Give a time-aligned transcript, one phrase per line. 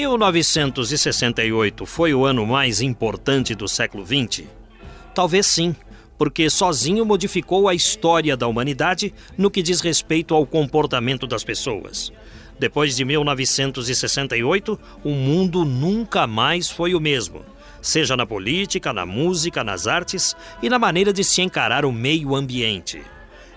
[0.00, 4.44] 1968 foi o ano mais importante do século XX?
[5.14, 5.76] Talvez sim,
[6.16, 12.10] porque sozinho modificou a história da humanidade no que diz respeito ao comportamento das pessoas.
[12.58, 17.42] Depois de 1968, o mundo nunca mais foi o mesmo,
[17.82, 22.34] seja na política, na música, nas artes e na maneira de se encarar o meio
[22.34, 23.02] ambiente.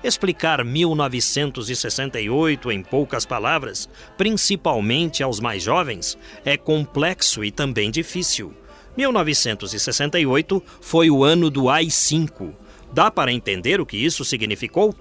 [0.04, 8.54] Explicar 1968 em poucas palavras, principalmente aos mais jovens, é complexo e também difícil.
[8.98, 12.52] 1968 foi o ano do AI-5.
[12.92, 14.94] Dá para entender o que isso significou?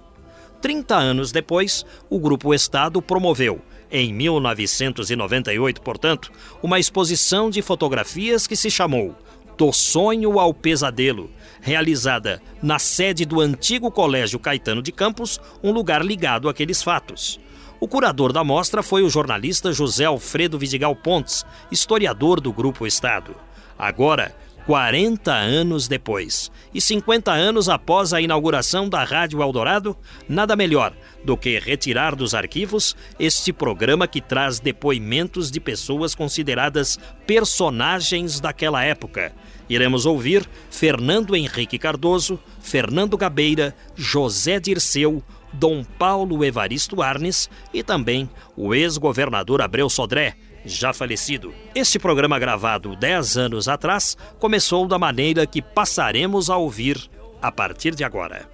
[0.60, 6.30] 30 anos depois, o Grupo Estado promoveu, em 1998, portanto,
[6.62, 9.16] uma exposição de fotografias que se chamou
[9.58, 11.28] Do Sonho ao Pesadelo
[11.62, 17.41] realizada na sede do antigo Colégio Caetano de Campos, um lugar ligado àqueles fatos.
[17.80, 23.34] O curador da mostra foi o jornalista José Alfredo Vidigal Pontes, historiador do Grupo Estado.
[23.78, 29.96] Agora, 40 anos depois e 50 anos após a inauguração da Rádio Eldorado,
[30.28, 30.92] nada melhor
[31.24, 38.84] do que retirar dos arquivos este programa que traz depoimentos de pessoas consideradas personagens daquela
[38.84, 39.33] época
[39.74, 48.28] Iremos ouvir Fernando Henrique Cardoso, Fernando Gabeira, José Dirceu, Dom Paulo Evaristo Arnes e também
[48.54, 51.54] o ex-governador Abreu Sodré, já falecido.
[51.74, 57.08] Este programa gravado 10 anos atrás começou da maneira que passaremos a ouvir
[57.40, 58.46] a partir de agora.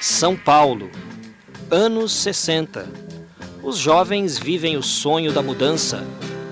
[0.00, 0.90] São Paulo,
[1.70, 2.88] Anos 60.
[3.62, 6.04] Os jovens vivem o sonho da mudança,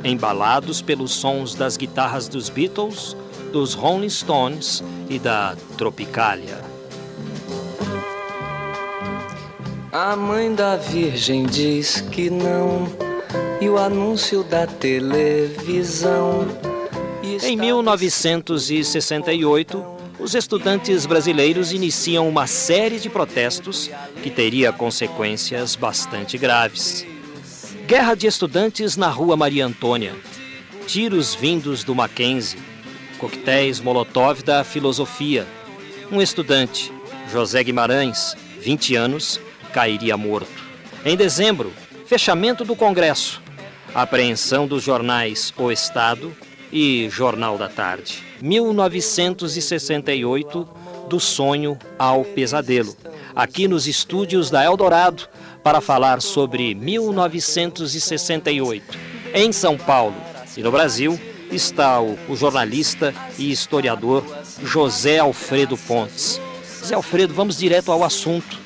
[0.05, 3.17] embalados pelos sons das guitarras dos Beatles,
[3.53, 6.61] dos Rolling Stones e da Tropicália.
[9.91, 12.87] A mãe da Virgem diz que não,
[13.61, 16.47] e o anúncio da televisão.
[17.43, 23.91] Em 1968, os estudantes brasileiros iniciam uma série de protestos
[24.23, 27.07] que teria consequências bastante graves.
[27.87, 30.15] Guerra de estudantes na Rua Maria Antônia,
[30.87, 32.59] tiros vindos do Mackenzie,
[33.19, 35.47] coquetéis Molotov da filosofia.
[36.11, 36.93] Um estudante,
[37.31, 39.41] José Guimarães, 20 anos,
[39.73, 40.67] cairia morto.
[41.05, 41.73] Em dezembro,
[42.07, 43.41] fechamento do Congresso,
[43.95, 46.35] apreensão dos jornais O Estado
[46.73, 48.28] e Jornal da Tarde.
[48.41, 50.69] 1968,
[51.09, 52.97] do sonho ao pesadelo.
[53.35, 55.29] Aqui nos estúdios da Eldorado
[55.63, 58.99] para falar sobre 1968.
[59.35, 60.15] Em São Paulo
[60.57, 64.25] e no Brasil está o, o jornalista e historiador
[64.63, 66.41] José Alfredo Pontes.
[66.81, 68.59] José Alfredo, vamos direto ao assunto.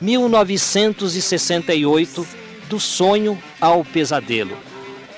[0.00, 2.26] 1968,
[2.68, 4.56] do sonho ao pesadelo.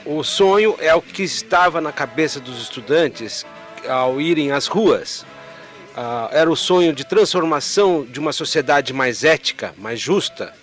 [0.05, 3.47] O sonho é o que estava na cabeça dos estudantes
[3.89, 5.23] ao irem às ruas.
[5.93, 10.55] Uh, era o sonho de transformação de uma sociedade mais ética, mais justa,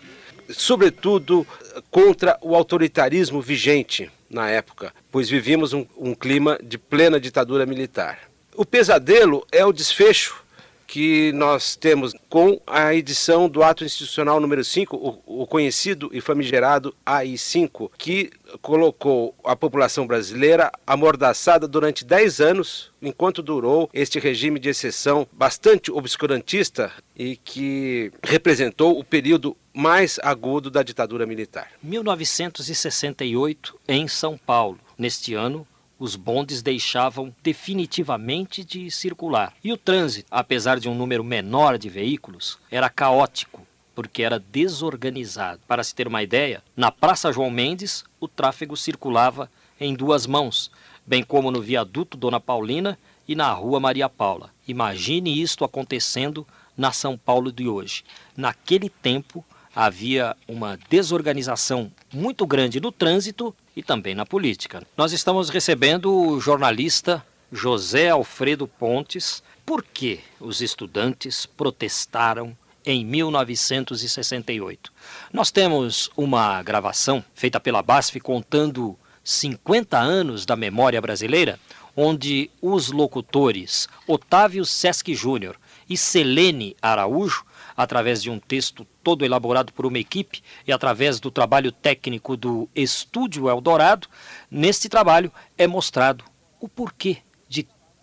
[0.50, 1.46] sobretudo
[1.92, 8.20] contra o autoritarismo vigente na época, pois vivíamos um, um clima de plena ditadura militar.
[8.56, 10.44] O pesadelo é o desfecho
[10.90, 16.96] que nós temos com a edição do Ato Institucional número 5, o, conhecido e famigerado
[17.06, 24.70] AI-5, que colocou a população brasileira amordaçada durante 10 anos, enquanto durou este regime de
[24.70, 31.72] exceção bastante obscurantista e que representou o período mais agudo da ditadura militar.
[31.82, 34.80] 1968, em São Paulo.
[34.98, 35.66] Neste ano,
[36.00, 39.54] os bondes deixavam definitivamente de circular.
[39.64, 43.68] E o trânsito, apesar de um número menor de veículos, era caótico,
[44.00, 45.60] porque era desorganizado.
[45.68, 50.72] Para se ter uma ideia, na Praça João Mendes, o tráfego circulava em duas mãos,
[51.06, 52.98] bem como no viaduto Dona Paulina
[53.28, 54.52] e na Rua Maria Paula.
[54.66, 56.48] Imagine isto acontecendo
[56.78, 58.06] na São Paulo de hoje.
[58.38, 59.44] Naquele tempo,
[59.76, 64.82] havia uma desorganização muito grande no trânsito e também na política.
[64.96, 74.92] Nós estamos recebendo o jornalista José Alfredo Pontes por que os estudantes protestaram em 1968.
[75.32, 81.60] Nós temos uma gravação feita pela BASF contando 50 anos da memória brasileira,
[81.96, 85.60] onde os locutores Otávio Sesc Júnior
[85.90, 87.44] e Selene Araújo,
[87.76, 92.70] através de um texto todo elaborado por uma equipe e através do trabalho técnico do
[92.76, 94.08] Estúdio Eldorado,
[94.50, 96.24] neste trabalho é mostrado
[96.60, 97.18] o porquê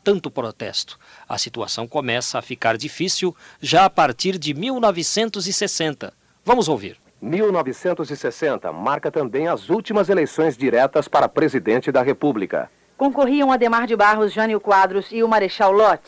[0.07, 0.97] tanto protesto.
[1.29, 6.13] A situação começa a ficar difícil já a partir de 1960.
[6.45, 6.97] Vamos ouvir.
[7.21, 12.71] 1960 marca também as últimas eleições diretas para presidente da República.
[12.97, 16.01] Concorriam Ademar de Barros, Jânio Quadros e o Marechal Lott.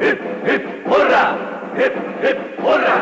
[0.00, 1.36] Hip, hip, hurra!
[1.76, 2.98] Hip, hip, hurra!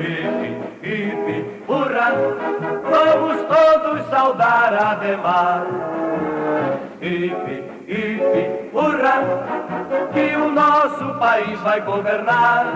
[0.00, 2.10] Hip, hip, hurra!
[2.90, 5.66] Vamos todos saudar Ademar.
[7.00, 9.22] Hip, hip, hurra!
[10.12, 12.66] Que o nosso país vai governar.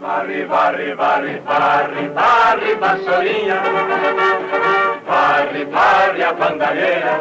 [0.00, 3.62] Varre, varre, varre, varre, varre, vassourinha.
[5.06, 7.20] Varre, varre a bandalheira.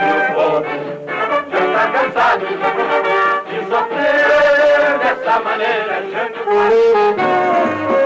[0.00, 0.64] E o povo
[1.50, 2.46] já está cansado
[3.48, 5.94] de sofrer dessa maneira.
[7.88, 8.03] O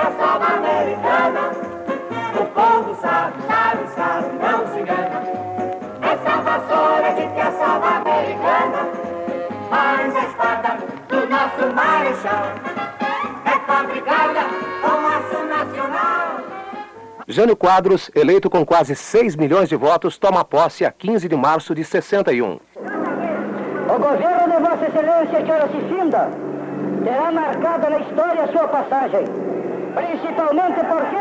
[0.00, 1.70] de piaçaba americana
[2.54, 5.22] povo sabe, sabe, sabe, não se engana.
[6.02, 8.88] Essa vassoura de piaçaba americana,
[9.70, 12.46] mas a espada do nosso marechal
[13.44, 14.40] é fabricada
[14.82, 16.40] com aço nacional.
[17.28, 21.74] Jânio Quadros, eleito com quase 6 milhões de votos, toma posse a 15 de março
[21.74, 22.58] de 61.
[23.88, 26.30] O governo de Vossa Excelência que ora se finda
[27.04, 29.49] terá marcada na história a sua passagem.
[29.94, 31.20] Principalmente porque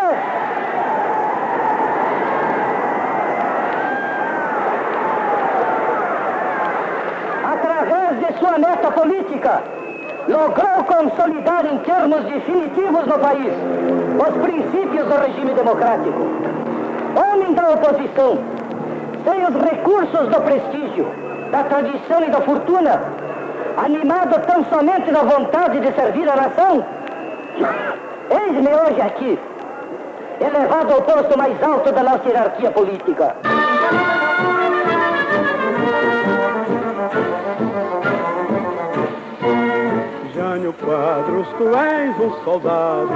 [8.20, 9.62] de sua meta política,
[10.28, 13.54] logrou consolidar em termos definitivos no país
[14.28, 16.28] os princípios do regime democrático.
[17.16, 18.38] Homem da oposição,
[19.24, 21.08] sem os recursos do prestígio,
[21.52, 23.02] da tradição e da fortuna,
[23.78, 26.86] animado tão somente da vontade de servir a nação,
[28.30, 29.40] eis-me hoje aqui,
[30.40, 33.36] elevado ao posto mais alto da nossa hierarquia política.
[40.34, 43.10] Jânio Quadros, tu és um soldado,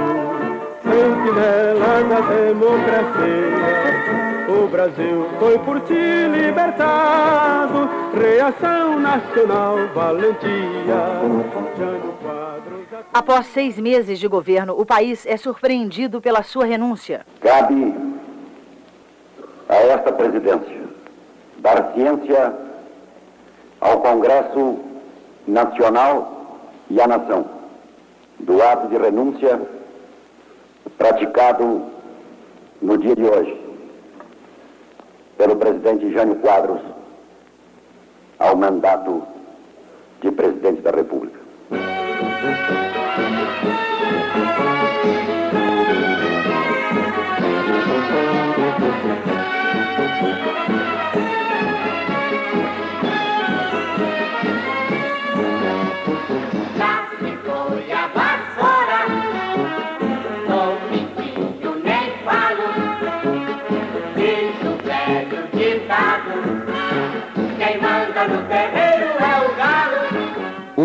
[0.82, 4.14] sentinela da democracia.
[4.48, 11.22] O Brasil foi por ti libertado, reação nacional, valentia.
[11.78, 12.13] Jânio.
[13.12, 17.24] Após seis meses de governo, o país é surpreendido pela sua renúncia.
[17.40, 17.94] Cabe
[19.68, 20.82] a esta presidência
[21.58, 22.54] dar ciência
[23.80, 24.78] ao Congresso
[25.46, 26.58] Nacional
[26.90, 27.46] e à nação
[28.40, 29.60] do ato de renúncia
[30.98, 31.86] praticado
[32.82, 33.60] no dia de hoje
[35.38, 36.80] pelo presidente Jânio Quadros
[38.38, 39.22] ao mandato
[40.20, 41.38] de presidente da República.
[42.44, 42.46] O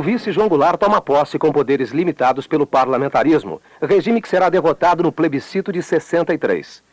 [0.10, 5.12] vice João Goulart toma posse com poderes limitados pelo parlamentarismo, regime que será derrotado no
[5.12, 6.84] plebiscito de 63.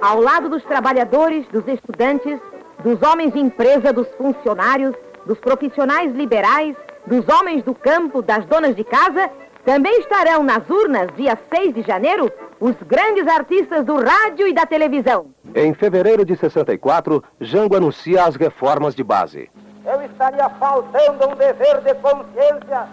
[0.00, 2.38] Ao lado dos trabalhadores, dos estudantes,
[2.84, 4.94] dos homens de empresa, dos funcionários,
[5.26, 9.28] dos profissionais liberais, dos homens do campo, das donas de casa,
[9.64, 14.64] também estarão nas urnas, dia 6 de janeiro, os grandes artistas do rádio e da
[14.66, 15.34] televisão.
[15.54, 19.50] Em fevereiro de 64, Jango anuncia as reformas de base.
[19.84, 22.86] Eu estaria faltando um dever de consciência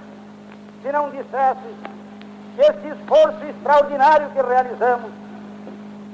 [0.81, 1.75] se não dissesse
[2.55, 5.11] que esse esforço extraordinário que realizamos,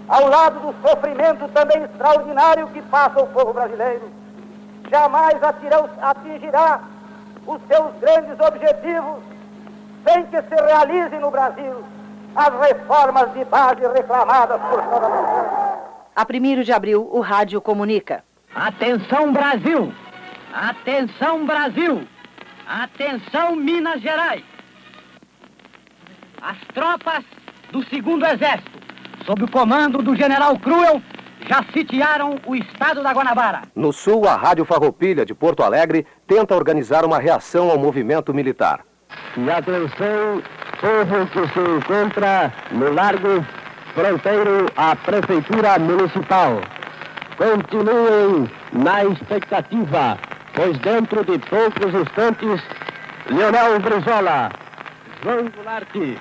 [0.09, 4.11] ao lado do sofrimento também extraordinário que passa o povo brasileiro,
[4.91, 6.81] jamais atingirá
[7.47, 9.23] os seus grandes objetivos
[10.05, 11.83] sem que se realize no Brasil
[12.35, 15.72] as reformas de base reclamadas por toda a
[16.15, 18.23] A 1 de abril, o rádio comunica.
[18.53, 19.91] Atenção, Brasil!
[20.53, 22.07] Atenção, Brasil!
[22.67, 24.43] Atenção, Minas Gerais!
[26.39, 27.23] As tropas
[27.71, 28.79] do segundo exército,
[29.25, 31.01] sob o comando do general Cruel,
[31.49, 33.63] já sitiaram o estado da Guanabara.
[33.75, 38.81] No sul, a Rádio Farroupilha de Porto Alegre tenta organizar uma reação ao movimento militar.
[39.35, 40.43] E atenção,
[40.79, 43.43] povo que se encontra no largo
[43.93, 46.61] fronteiro à Prefeitura Municipal.
[47.37, 50.17] Continuem na expectativa,
[50.55, 52.61] pois dentro de poucos instantes,
[53.29, 54.51] Leonel Brizola,
[55.23, 56.17] João Goulart e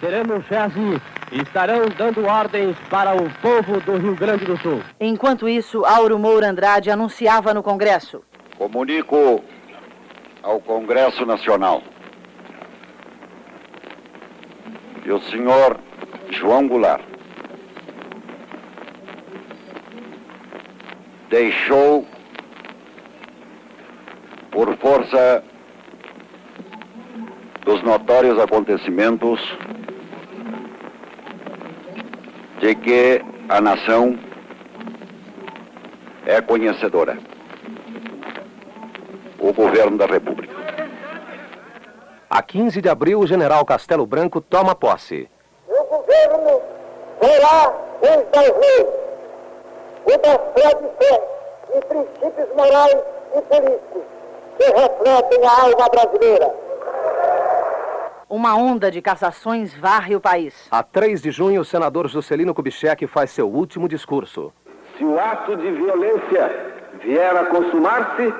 [0.00, 1.00] Sereno Chese
[1.32, 4.82] estarão dando ordens para o povo do Rio Grande do Sul.
[5.00, 8.22] Enquanto isso, Auro Moura Andrade anunciava no Congresso.
[8.58, 9.42] Comunico
[10.42, 11.82] ao Congresso Nacional
[15.02, 15.78] que o senhor
[16.30, 17.11] João Goulart
[21.32, 22.06] deixou
[24.50, 25.42] por força
[27.64, 29.40] dos notórios acontecimentos
[32.60, 34.18] de que a nação
[36.26, 37.16] é conhecedora.
[39.38, 40.54] O governo da República.
[42.28, 45.30] A 15 de abril, o general Castelo Branco toma posse.
[45.66, 46.60] O governo
[47.22, 49.01] será em 2000
[50.04, 51.22] uma fé de fé
[51.74, 52.96] e princípios morais
[53.36, 54.02] e políticos
[54.58, 56.54] que refletem a alma brasileira.
[58.28, 60.66] Uma onda de cassações varre o país.
[60.70, 64.52] A 3 de junho, o senador Juscelino Kubitschek faz seu último discurso.
[64.96, 68.32] Se o ato de violência vier a consumar-se,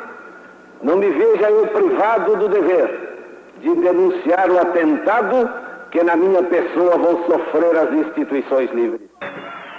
[0.82, 3.12] não me veja eu privado do dever
[3.60, 5.48] de denunciar o atentado
[5.90, 9.08] que na minha pessoa vão sofrer as instituições livres.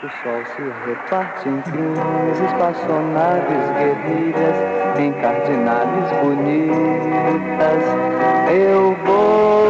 [0.03, 4.57] O sol se reparte em crimes, espaçonaves guerrilhas,
[4.99, 7.83] encardinadas bonitas.
[8.51, 9.63] Eu vou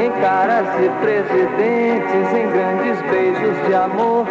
[0.00, 4.24] em caras de presidentes, em grandes beijos de amor.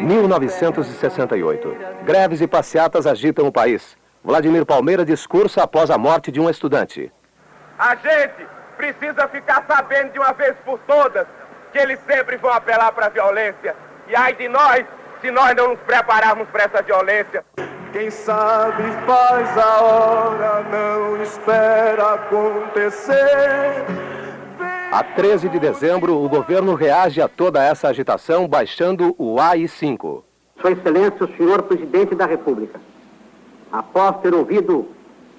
[0.00, 1.76] 1968.
[2.04, 3.98] Greves e passeatas agitam o país.
[4.24, 7.12] Vladimir Palmeira discursa após a morte de um estudante.
[7.78, 8.46] A gente
[8.78, 11.26] precisa ficar sabendo de uma vez por todas
[11.72, 13.74] que eles sempre vão apelar para a violência.
[14.08, 14.84] E ai de nós,
[15.20, 17.44] se nós não nos prepararmos para essa violência.
[17.92, 23.84] Quem sabe faz a hora, não espera acontecer.
[24.92, 30.22] A 13 de dezembro, o governo reage a toda essa agitação baixando o AI-5.
[30.60, 32.80] Sua Excelência, o senhor Presidente da República,
[33.72, 34.88] após ter ouvido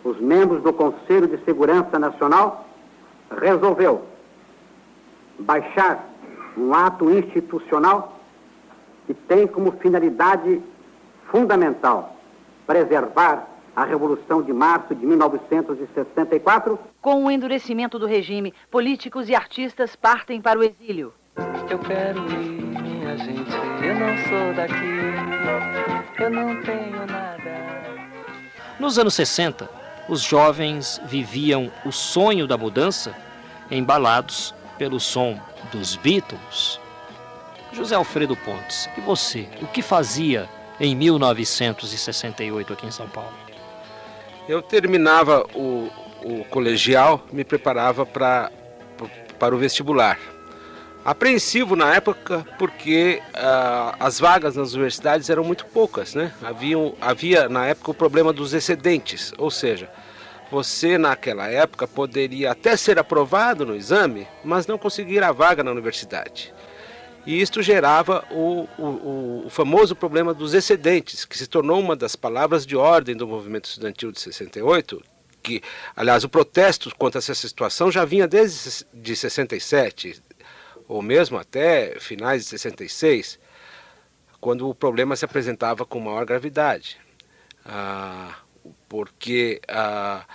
[0.03, 2.65] os membros do Conselho de Segurança Nacional,
[3.39, 4.03] resolveu
[5.39, 6.10] baixar
[6.57, 8.19] um ato institucional
[9.07, 10.61] que tem como finalidade
[11.29, 12.15] fundamental
[12.67, 16.79] preservar a Revolução de Março de 1964.
[17.01, 21.13] Com o endurecimento do regime, políticos e artistas partem para o exílio.
[21.69, 27.41] Eu quero ir, minha gente, eu não sou daqui, eu não tenho nada.
[28.79, 29.69] Nos anos 60,
[30.09, 33.15] os jovens viviam o sonho da mudança
[33.69, 35.39] embalados pelo som
[35.71, 36.79] dos Beatles.
[37.73, 40.49] José Alfredo Pontes, e você, o que fazia
[40.79, 43.33] em 1968 aqui em São Paulo?
[44.47, 45.89] Eu terminava o,
[46.23, 48.51] o colegial, me preparava pra,
[49.39, 50.19] para o vestibular.
[51.03, 56.31] Apreensivo na época porque uh, as vagas nas universidades eram muito poucas, né?
[56.43, 59.89] Havia, havia na época o problema dos excedentes, ou seja,
[60.51, 65.71] você naquela época poderia até ser aprovado no exame, mas não conseguir a vaga na
[65.71, 66.53] universidade.
[67.25, 72.17] E isto gerava o, o, o, famoso problema dos excedentes, que se tornou uma das
[72.17, 75.01] palavras de ordem do movimento estudantil de 68,
[75.41, 75.61] que,
[75.95, 80.21] aliás, o protesto contra essa situação já vinha desde de 67,
[80.85, 83.39] ou mesmo até finais de 66,
[84.41, 86.97] quando o problema se apresentava com maior gravidade.
[87.63, 88.35] Ah,
[88.89, 90.25] porque ah,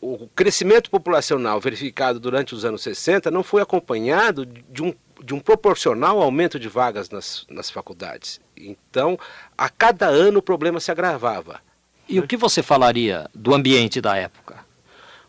[0.00, 5.40] o crescimento populacional verificado durante os anos 60 não foi acompanhado de um, de um
[5.40, 8.40] proporcional aumento de vagas nas, nas faculdades.
[8.56, 9.18] Então,
[9.56, 11.60] a cada ano o problema se agravava.
[12.08, 14.64] E o que você falaria do ambiente da época?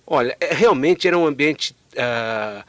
[0.05, 2.63] Olha, é, realmente era um ambiente uh,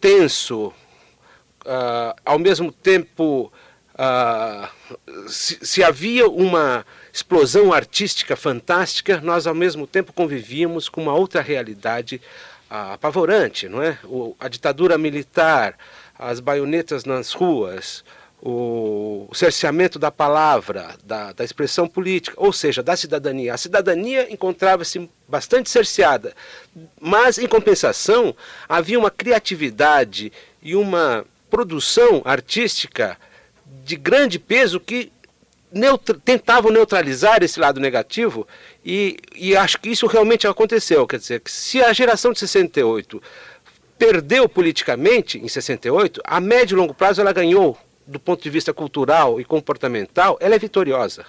[0.00, 3.52] tenso, uh, ao mesmo tempo,
[3.94, 11.14] uh, se, se havia uma explosão artística fantástica, nós ao mesmo tempo convivíamos com uma
[11.14, 12.20] outra realidade
[12.68, 13.96] apavorante, não é?
[14.02, 15.78] O, a ditadura militar,
[16.18, 18.02] as baionetas nas ruas,
[18.42, 23.54] o cerceamento da palavra, da, da, expressão política, ou seja, da cidadania.
[23.54, 26.34] A cidadania encontrava-se bastante cerceada,
[27.00, 28.34] mas, em compensação,
[28.68, 33.16] havia uma criatividade e uma produção artística
[33.84, 35.12] de grande peso que
[35.74, 38.46] neutra tentavam neutralizar esse lado negativo
[38.84, 41.04] e, e acho que isso realmente aconteceu.
[41.06, 43.20] Quer dizer, que se a geração de 68
[43.98, 47.76] perdeu politicamente em 68, a médio e longo prazo ela ganhou
[48.06, 51.26] do ponto de vista cultural e comportamental, ela é vitoriosa.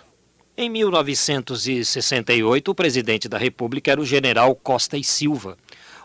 [0.58, 5.58] Em 1968, o presidente da República era o general Costa e Silva.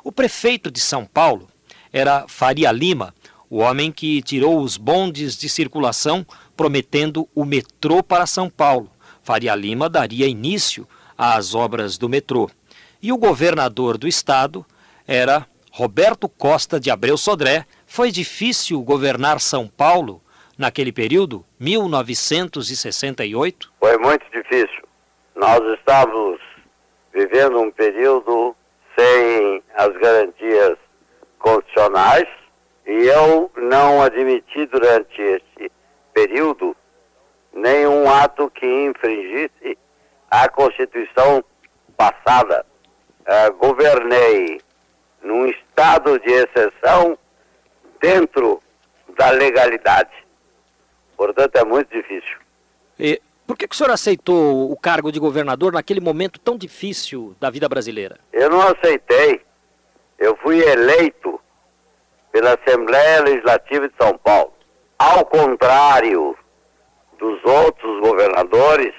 [0.03, 1.49] O prefeito de São Paulo
[1.93, 3.15] era Faria Lima,
[3.49, 6.25] o homem que tirou os bondes de circulação
[6.61, 8.91] prometendo o metrô para São Paulo.
[9.23, 10.87] Faria Lima daria início
[11.17, 12.51] às obras do metrô.
[13.01, 14.67] E o governador do estado
[15.09, 17.65] era Roberto Costa de Abreu Sodré.
[17.87, 20.21] Foi difícil governar São Paulo
[20.59, 23.73] naquele período, 1968?
[23.81, 24.87] Foi muito difícil.
[25.35, 26.39] Nós estávamos
[27.15, 28.55] vivendo um período
[28.99, 30.77] sem as garantias
[31.39, 32.29] constitucionais
[32.87, 35.71] e eu não admiti durante esse
[36.21, 36.77] período
[37.53, 39.79] nenhum ato que infringisse
[40.31, 41.43] a Constituição
[41.97, 42.65] passada.
[43.21, 44.61] Uh, governei
[45.23, 47.17] num estado de exceção
[48.01, 48.63] dentro
[49.17, 50.11] da legalidade.
[51.17, 52.39] Portanto, é muito difícil.
[52.99, 57.35] E por que, que o senhor aceitou o cargo de governador naquele momento tão difícil
[57.41, 58.19] da vida brasileira?
[58.33, 59.43] Eu não aceitei.
[60.19, 61.41] Eu fui eleito
[62.33, 64.60] pela Assembleia Legislativa de São Paulo.
[65.01, 66.37] Ao contrário
[67.19, 68.93] dos outros governadores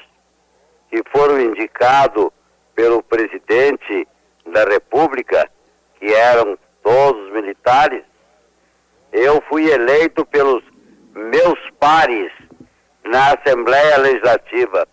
[0.89, 2.29] que foram indicados
[2.73, 4.07] pelo presidente
[4.47, 5.47] da República,
[5.99, 8.03] que eram todos militares,
[9.11, 10.63] eu fui eleito pelos
[11.13, 12.31] meus pares
[13.03, 14.87] na Assembleia Legislativa,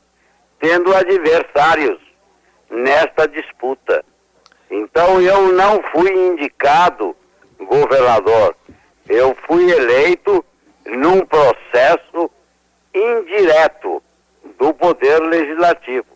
[0.61, 1.99] tendo adversários
[2.69, 4.05] nesta disputa.
[4.71, 7.17] Então eu não fui indicado
[7.59, 8.55] governador,
[9.09, 10.45] eu fui eleito
[10.97, 12.31] num processo
[12.95, 14.03] indireto
[14.59, 16.07] do Poder Legislativo.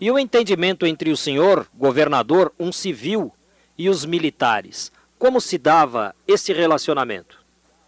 [0.00, 3.32] E o entendimento entre o senhor, governador, um civil,
[3.78, 4.92] e os militares?
[5.18, 7.44] Como se dava esse relacionamento?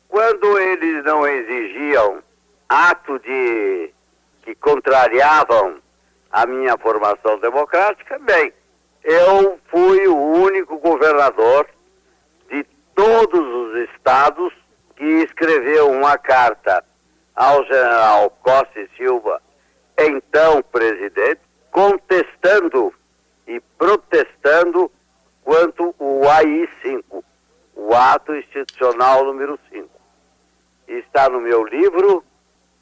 [0.08, 2.22] Quando eles não exigiam
[2.68, 3.90] ato de
[4.42, 5.76] que contrariavam
[6.30, 8.52] a minha formação democrática, bem,
[9.04, 11.68] eu fui o único governador
[12.50, 12.64] de
[12.94, 14.52] todos os estados
[14.98, 16.84] que escreveu uma carta
[17.34, 19.40] ao general Costa e Silva,
[19.96, 22.92] então presidente, contestando
[23.46, 24.90] e protestando
[25.44, 27.24] quanto o AI-5,
[27.76, 29.88] o ato institucional número 5
[30.88, 32.24] está no meu livro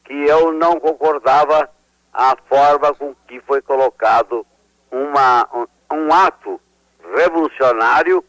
[0.04, 1.68] que eu não concordava
[2.12, 4.46] a forma com que foi colocado
[4.90, 6.58] uma, um, um ato
[7.14, 8.24] revolucionário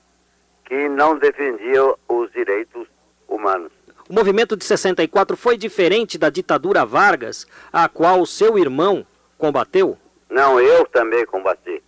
[0.65, 2.87] que não defendia os direitos
[3.27, 3.76] humanos.
[4.09, 9.05] O movimento de 64 foi diferente da ditadura Vargas, a qual seu irmão
[9.37, 9.97] combateu?
[10.29, 11.83] Não, eu também combati.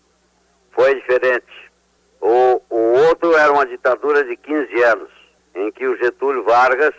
[0.71, 1.71] Foi diferente.
[2.19, 5.09] O, o outro era uma ditadura de 15 anos,
[5.55, 6.93] em que o Getúlio Vargas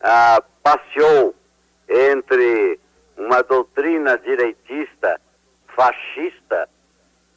[0.00, 1.32] ah, passeou
[1.88, 2.80] entre
[3.16, 5.20] uma doutrina direitista,
[5.76, 6.68] fascista,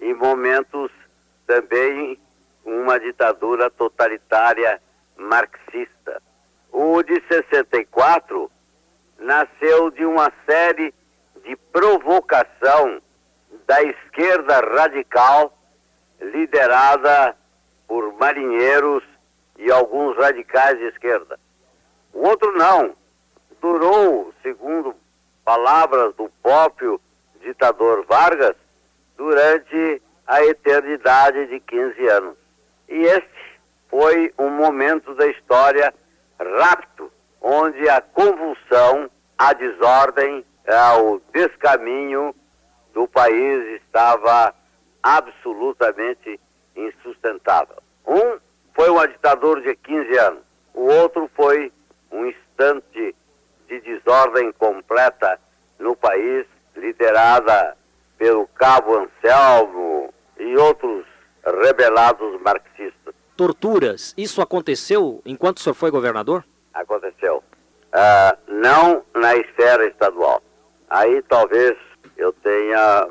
[0.02, 0.90] e momentos
[1.46, 2.20] também
[2.66, 4.82] uma ditadura totalitária
[5.16, 6.22] marxista.
[6.72, 8.52] O de 64
[9.18, 10.94] nasceu de uma série
[11.44, 13.02] de provocação
[13.66, 15.54] da esquerda radical
[16.22, 17.36] liderada
[17.88, 19.04] por marinheiros
[19.58, 21.40] e alguns radicais de esquerda.
[22.14, 22.96] O outro não.
[23.62, 24.96] Durou, segundo
[25.44, 27.00] palavras do próprio
[27.42, 28.56] ditador Vargas,
[29.18, 32.38] durante a eternidade de 15 anos.
[32.88, 35.94] E este foi um momento da história
[36.40, 40.46] rápido, onde a convulsão, a desordem,
[41.02, 42.36] o descaminho
[42.94, 44.54] do país estava
[45.02, 46.40] absolutamente
[46.76, 47.78] insustentável.
[48.06, 48.38] Um
[48.74, 51.72] foi uma ditadura de 15 anos, o outro foi
[52.12, 53.16] um instante
[53.68, 55.40] de desordem completa
[55.78, 57.78] no país, liderada
[58.18, 61.06] pelo Cabo Anselmo e outros
[61.64, 62.99] rebelados marxistas.
[63.40, 66.44] Torturas, isso aconteceu enquanto o senhor foi governador?
[66.74, 67.38] Aconteceu.
[67.38, 70.44] Uh, não na esfera estadual.
[70.90, 71.78] Aí talvez
[72.18, 73.08] eu tenha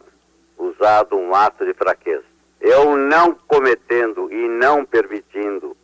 [0.59, 2.25] usado um ato de fraqueza.
[2.61, 5.75] eu não cometendo e não permitindo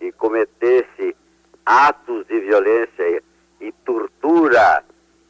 [0.00, 1.16] que cometesse
[1.64, 3.22] atos de violência
[3.60, 4.82] e tortura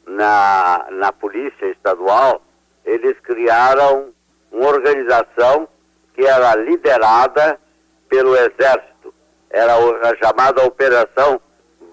[0.07, 2.41] na, na polícia estadual,
[2.83, 4.09] eles criaram
[4.51, 5.69] uma organização
[6.15, 7.61] que era liderada
[8.09, 9.15] pelo Exército.
[9.51, 11.41] Era a chamada Operação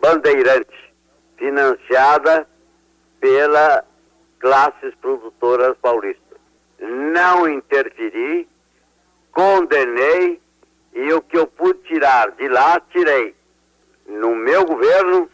[0.02, 0.94] Bandeirante,
[1.38, 2.48] financiada
[3.20, 3.86] pela
[4.40, 6.38] classes produtoras paulistas.
[6.80, 8.50] Não interferi,
[9.32, 10.42] condenei
[10.94, 13.36] e o que eu pude tirar de lá, tirei.
[14.08, 15.30] No meu governo,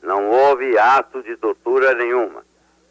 [0.00, 2.44] não houve ato de tortura nenhuma.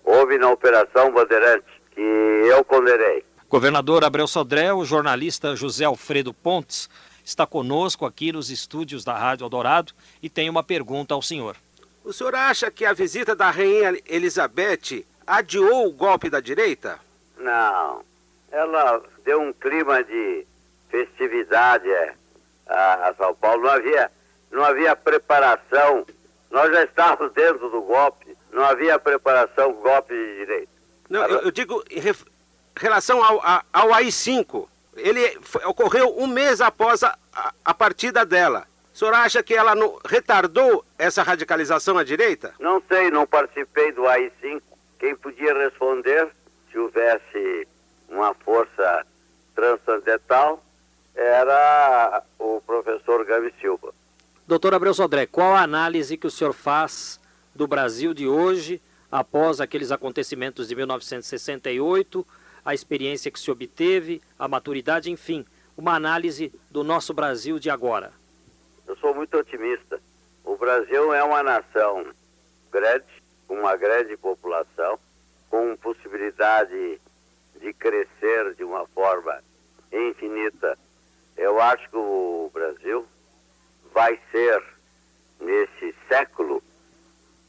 [0.03, 3.23] Houve na Operação Bandeirante, que eu condenei.
[3.49, 6.89] Governador Abreu Sodré, o jornalista José Alfredo Pontes
[7.23, 11.55] está conosco aqui nos estúdios da Rádio Eldorado e tem uma pergunta ao senhor.
[12.03, 16.99] O senhor acha que a visita da Rainha Elizabeth adiou o golpe da direita?
[17.37, 18.03] Não.
[18.51, 20.45] Ela deu um clima de
[20.89, 22.13] festividade é,
[22.67, 23.63] a, a São Paulo.
[23.63, 24.11] Não havia,
[24.51, 26.05] não havia preparação.
[26.49, 28.35] Nós já estávamos dentro do golpe.
[28.51, 30.71] Não havia preparação golpe de direita.
[31.09, 32.23] Não, eu, eu digo em ref,
[32.75, 34.67] relação ao, ao AI-5.
[35.01, 38.67] Ele foi, ocorreu um mês após a, a, a partida dela.
[38.93, 42.53] O senhor acha que ela não, retardou essa radicalização à direita?
[42.59, 44.61] Não sei, não participei do AI-5.
[44.99, 46.29] Quem podia responder,
[46.71, 47.67] se houvesse
[48.09, 49.05] uma força
[49.55, 50.63] transcendental,
[51.15, 53.93] era o professor Gavi Silva.
[54.45, 57.19] Doutor Abreu Sodré, qual a análise que o senhor faz
[57.55, 62.27] do Brasil de hoje, após aqueles acontecimentos de 1968,
[62.63, 65.45] a experiência que se obteve, a maturidade, enfim,
[65.77, 68.11] uma análise do nosso Brasil de agora?
[68.87, 69.99] Eu sou muito otimista.
[70.43, 72.05] O Brasil é uma nação
[72.71, 73.05] grande,
[73.47, 74.99] com uma grande população,
[75.49, 76.99] com possibilidade
[77.59, 79.41] de crescer de uma forma
[79.91, 80.77] infinita.
[81.37, 83.05] Eu acho que o Brasil
[83.93, 84.63] vai ser,
[85.39, 86.63] nesse século,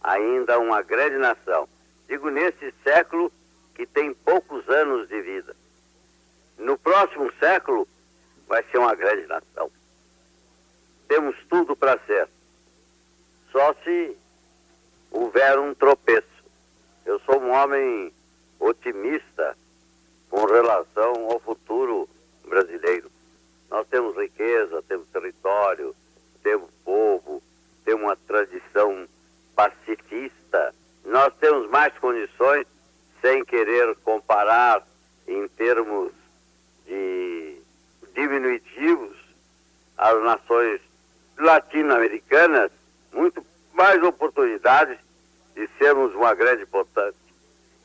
[0.03, 1.68] ainda uma grande nação.
[2.09, 3.33] Digo nesse século
[3.74, 5.56] que tem poucos anos de vida.
[6.58, 7.87] No próximo século,
[8.46, 9.70] vai ser uma grande nação.
[11.08, 12.28] Temos tudo para ser.
[13.50, 14.16] Só se
[15.11, 16.26] houver um tropeço.
[17.04, 18.12] Eu sou um homem
[18.58, 19.56] otimista
[20.30, 22.08] com relação ao futuro
[22.48, 23.11] brasileiro.
[23.70, 25.94] Nós temos riqueza, temos território,
[26.42, 27.42] temos povo,
[27.85, 29.06] temos uma tradição
[29.54, 30.74] pacifista.
[31.04, 32.66] Nós temos mais condições,
[33.22, 34.87] sem querer comparar
[35.26, 36.12] em termos
[36.87, 37.56] de
[38.14, 39.16] diminutivos,
[39.96, 40.80] as nações
[41.38, 42.70] latino-americanas,
[43.12, 44.98] muito mais oportunidades
[45.54, 47.14] de sermos uma grande potência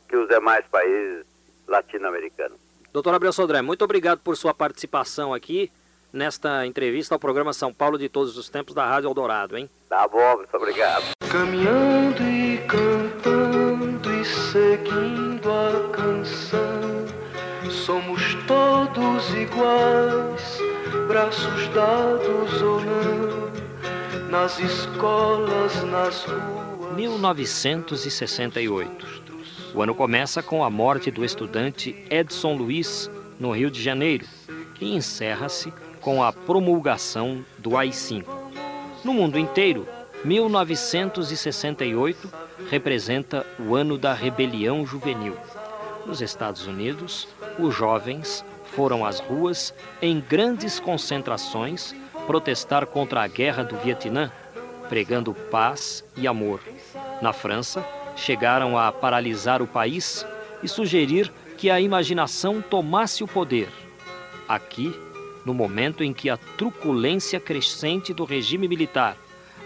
[0.10, 1.26] que os demais países
[1.68, 2.58] latino-americanos.
[2.92, 5.72] Doutor Abreu Sodré, muito obrigado por sua participação aqui
[6.12, 9.70] nesta entrevista ao programa São Paulo de Todos os Tempos da Rádio Eldorado, hein?
[9.90, 11.04] Tá bom, muito obrigado.
[11.30, 15.27] Caminhando e cantando e seguindo
[15.92, 17.06] canção,
[17.70, 20.60] somos todos iguais,
[21.08, 23.50] braços dados ou não,
[24.30, 26.96] nas escolas, nas ruas.
[26.96, 29.28] 1968.
[29.76, 34.26] O ano começa com a morte do estudante Edson Luiz, no Rio de Janeiro,
[34.82, 38.26] e encerra-se com a promulgação do AI-5.
[39.04, 39.88] No mundo inteiro,
[40.24, 45.36] 1968 representa o ano da rebelião juvenil.
[46.06, 47.28] Nos Estados Unidos,
[47.60, 48.44] os jovens
[48.74, 54.32] foram às ruas em grandes concentrações protestar contra a guerra do Vietnã,
[54.90, 56.62] pregando paz e amor.
[57.22, 60.26] Na França, chegaram a paralisar o país
[60.62, 63.70] e sugerir que a imaginação tomasse o poder.
[64.48, 64.94] Aqui,
[65.46, 69.18] no momento em que a truculência crescente do regime militar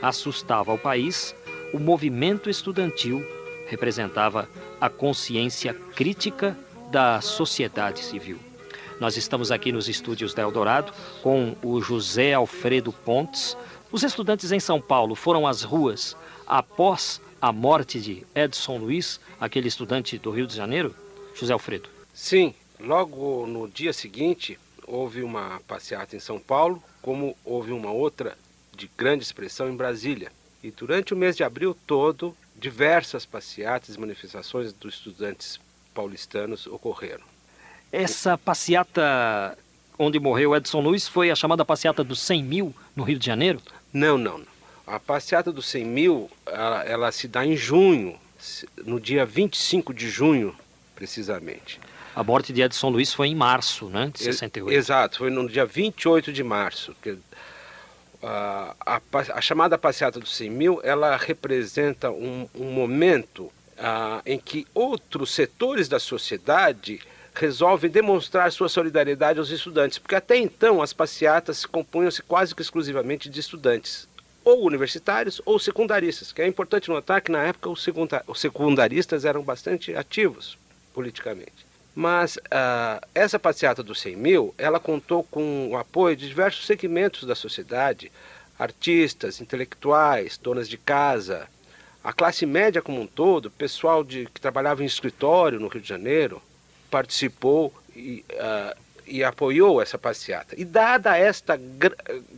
[0.01, 1.35] assustava o país,
[1.73, 3.25] o movimento estudantil
[3.67, 6.57] representava a consciência crítica
[6.91, 8.37] da sociedade civil.
[8.99, 13.57] Nós estamos aqui nos estúdios da Eldorado com o José Alfredo Pontes.
[13.91, 19.67] Os estudantes em São Paulo foram às ruas após a morte de Edson Luiz, aquele
[19.67, 20.93] estudante do Rio de Janeiro?
[21.33, 21.89] José Alfredo.
[22.13, 28.37] Sim, logo no dia seguinte houve uma passeata em São Paulo, como houve uma outra
[28.75, 30.31] de grande expressão em Brasília.
[30.63, 35.59] E durante o mês de abril todo, diversas passeatas e manifestações dos estudantes
[35.93, 37.23] paulistanos ocorreram.
[37.91, 39.57] Essa passeata
[39.97, 43.61] onde morreu Edson Luiz foi a chamada passeata dos 100 mil no Rio de Janeiro?
[43.93, 44.51] Não, não, não.
[44.87, 48.17] A passeata dos 100 mil, ela, ela, se dá em junho,
[48.83, 50.55] no dia 25 de junho,
[50.95, 51.79] precisamente.
[52.15, 54.75] A morte de Edson Luiz foi em março, né, de 68.
[54.75, 56.95] Exato, foi no dia 28 de março.
[57.01, 57.17] Que,
[58.23, 59.01] a, a,
[59.33, 63.51] a, chamada passeata dos 100 mil, ela representa um, um momento
[64.25, 67.01] em que outros setores da sociedade
[67.33, 73.29] resolvem demonstrar sua solidariedade aos estudantes, porque até então as passeatas compunham-se quase que exclusivamente
[73.29, 74.07] de estudantes,
[74.43, 77.87] ou universitários ou secundaristas, que é importante notar que na época os,
[78.35, 80.57] secundaristas eram bastante ativos
[80.93, 81.70] politicamente.
[81.93, 87.25] Mas uh, essa passeata dos 100 mil, ela contou com o apoio de diversos segmentos
[87.25, 88.11] da sociedade,
[88.57, 91.47] artistas, intelectuais, donas de casa,
[92.03, 95.87] a classe média como um todo, pessoal de, que trabalhava em escritório no Rio de
[95.87, 96.41] Janeiro,
[96.89, 100.55] participou e, uh, e apoiou essa passeata.
[100.57, 101.93] E dada esta gr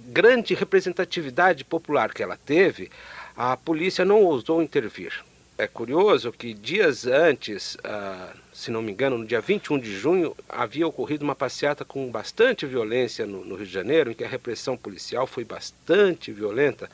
[0.07, 2.91] grande representatividade popular que ela teve,
[3.35, 5.23] a polícia não ousou intervir.
[5.57, 10.35] É curioso que dias antes, uh, se não me engano, no dia 21 de junho,
[10.47, 14.27] havia ocorrido uma passeata com bastante violência no, no Rio de Janeiro, em que a
[14.27, 16.89] repressão policial foi bastante violenta,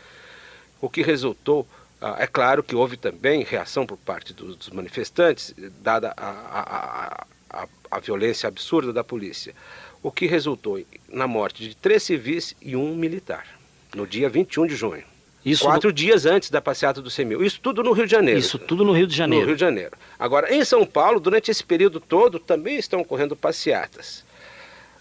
[0.81, 1.67] o que resultou
[2.01, 7.25] Uh, é claro que houve também reação por parte dos, dos manifestantes, dada a, a,
[7.49, 9.53] a, a, violência absurda da polícia,
[10.01, 13.45] o que resultou na morte de três civis e um militar,
[13.93, 15.03] no dia 21 de junho.
[15.51, 15.93] Isso Quatro no...
[15.93, 17.43] dias antes da passeata do CEMIL.
[17.43, 18.39] Isso tudo no Rio de Janeiro.
[18.39, 19.41] Isso tudo no Rio de Janeiro.
[19.41, 19.97] No Rio de Janeiro.
[20.17, 24.23] Agora, em São Paulo, durante esse período todo, também estão ocorrendo passeatas.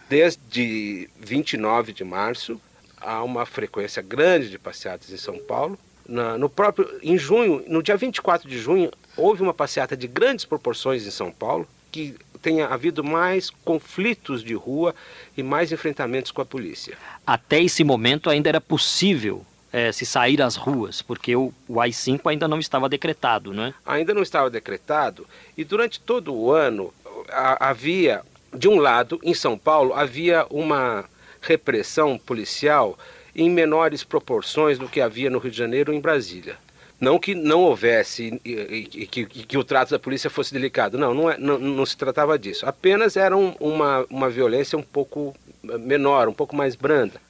[0.08, 2.60] Desde 29 de março,
[3.00, 7.82] há uma frequência grande de passeatas em São Paulo na, no próprio em junho, no
[7.82, 12.66] dia 24 de junho, houve uma passeata de grandes proporções em São Paulo, que tenha
[12.66, 14.94] havido mais conflitos de rua
[15.36, 16.96] e mais enfrentamentos com a polícia.
[17.26, 22.20] Até esse momento ainda era possível é, se sair às ruas, porque o, o AI-5
[22.24, 23.74] ainda não estava decretado, não é?
[23.84, 25.26] Ainda não estava decretado
[25.56, 26.92] e durante todo o ano
[27.28, 28.22] a, havia,
[28.54, 31.04] de um lado, em São Paulo, havia uma
[31.40, 32.98] repressão policial
[33.34, 36.56] em menores proporções do que havia no Rio de Janeiro ou em Brasília.
[37.00, 41.14] Não que não houvesse e, e, que, que, o trato da polícia fosse delicado, não,
[41.14, 42.66] não, é, não, não se tratava disso.
[42.66, 47.20] Apenas era um, uma, uma violência um pouco menor, um pouco mais branda.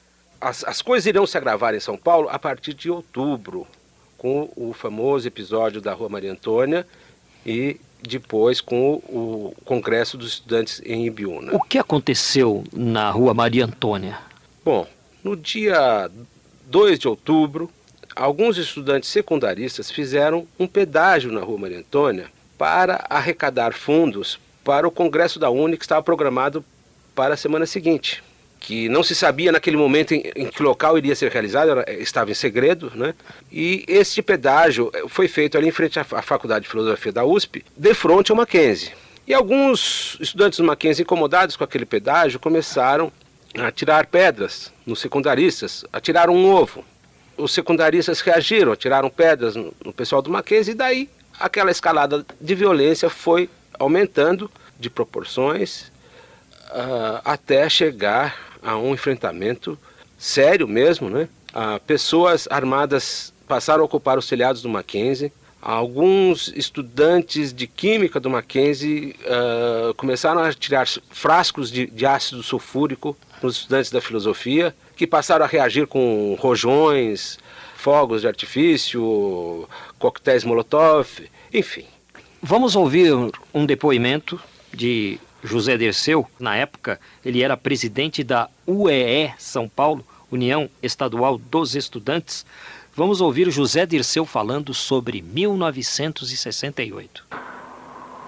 [0.41, 3.67] As, as coisas irão se agravar em São Paulo a partir de outubro,
[4.17, 6.85] com o famoso episódio da Rua Maria Antônia
[7.45, 11.55] e depois com o, o Congresso dos Estudantes em Ibiúna.
[11.55, 14.19] O que aconteceu na Rua Maria Antônia?
[14.63, 14.87] Bom,
[15.23, 16.09] no dia
[16.67, 17.69] 2 de outubro,
[18.15, 24.91] alguns estudantes secundaristas fizeram um pedágio na Rua Maria Antônia para arrecadar fundos para o
[24.91, 26.63] congresso da UNE que estava programado
[27.15, 28.23] para a semana seguinte,
[28.59, 32.29] que não se sabia naquele momento em, em que local iria ser realizado, era, estava
[32.29, 33.13] em segredo, né?
[33.51, 37.63] E este pedágio foi feito ali em frente à, à Faculdade de Filosofia da USP,
[37.75, 38.91] de frente ao Mackenzie.
[39.25, 43.11] E alguns estudantes do Mackenzie, incomodados com aquele pedágio, começaram
[43.57, 46.83] a tirar pedras nos secundaristas, atiraram um ovo.
[47.37, 52.55] Os secundaristas reagiram, atiraram pedras no, no pessoal do Mackenzie e daí aquela escalada de
[52.55, 55.91] violência foi aumentando de proporções
[56.71, 59.77] uh, até chegar a um enfrentamento
[60.17, 61.27] sério mesmo, né?
[61.51, 68.29] Uh, pessoas armadas passaram a ocupar os telhados do Mackenzie, Alguns estudantes de química do
[68.29, 75.05] Mackenzie uh, começaram a tirar frascos de, de ácido sulfúrico nos estudantes da filosofia, que
[75.05, 77.37] passaram a reagir com rojões,
[77.75, 79.67] fogos de artifício,
[79.97, 81.07] coquetéis Molotov,
[81.53, 81.85] enfim.
[82.41, 83.13] Vamos ouvir
[83.53, 84.39] um depoimento
[84.73, 86.25] de José Derceu.
[86.39, 92.45] Na época, ele era presidente da UEE São Paulo, União Estadual dos Estudantes.
[92.95, 97.25] Vamos ouvir José Dirceu falando sobre 1968.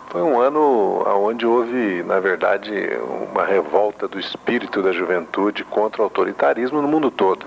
[0.09, 2.71] Foi um ano onde houve, na verdade,
[3.31, 7.45] uma revolta do espírito da juventude contra o autoritarismo no mundo todo.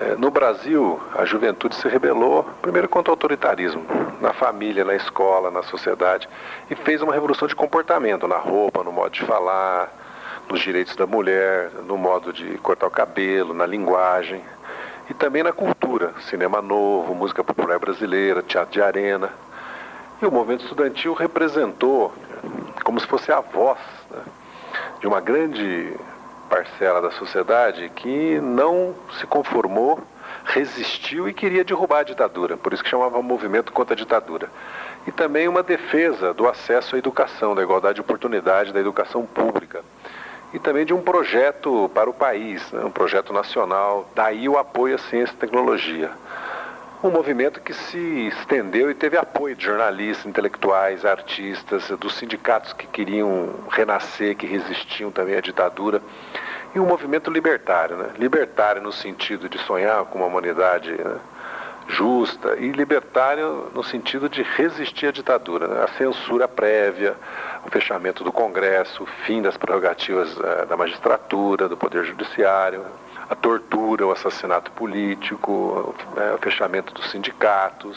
[0.00, 3.84] É, no Brasil, a juventude se rebelou primeiro contra o autoritarismo,
[4.18, 6.26] na família, na escola, na sociedade,
[6.70, 9.92] e fez uma revolução de comportamento, na roupa, no modo de falar,
[10.48, 14.42] nos direitos da mulher, no modo de cortar o cabelo, na linguagem
[15.10, 19.28] e também na cultura, cinema novo, música popular brasileira, teatro de arena.
[20.22, 22.10] E o movimento estudantil representou,
[22.84, 23.78] como se fosse a voz
[24.10, 24.22] né,
[25.00, 25.94] de uma grande
[26.50, 30.00] parcela da sociedade que não se conformou,
[30.44, 34.50] resistiu e queria derrubar a ditadura, por isso que chamava movimento contra a ditadura.
[35.06, 39.82] E também uma defesa do acesso à educação, da igualdade de oportunidade, da educação pública
[40.52, 44.10] e também de um projeto para o país, né, um projeto nacional.
[44.14, 46.10] Daí o apoio à ciência e tecnologia.
[47.02, 52.86] Um movimento que se estendeu e teve apoio de jornalistas, intelectuais, artistas, dos sindicatos que
[52.86, 56.02] queriam renascer, que resistiam também à ditadura,
[56.74, 58.10] e um movimento libertário, né?
[58.18, 61.16] libertário no sentido de sonhar com uma humanidade né?
[61.88, 65.82] justa e libertário no sentido de resistir à ditadura, né?
[65.82, 67.16] a censura prévia,
[67.64, 72.84] o fechamento do Congresso, o fim das prerrogativas uh, da magistratura, do Poder Judiciário
[73.30, 77.96] a tortura, o assassinato político, né, o fechamento dos sindicatos,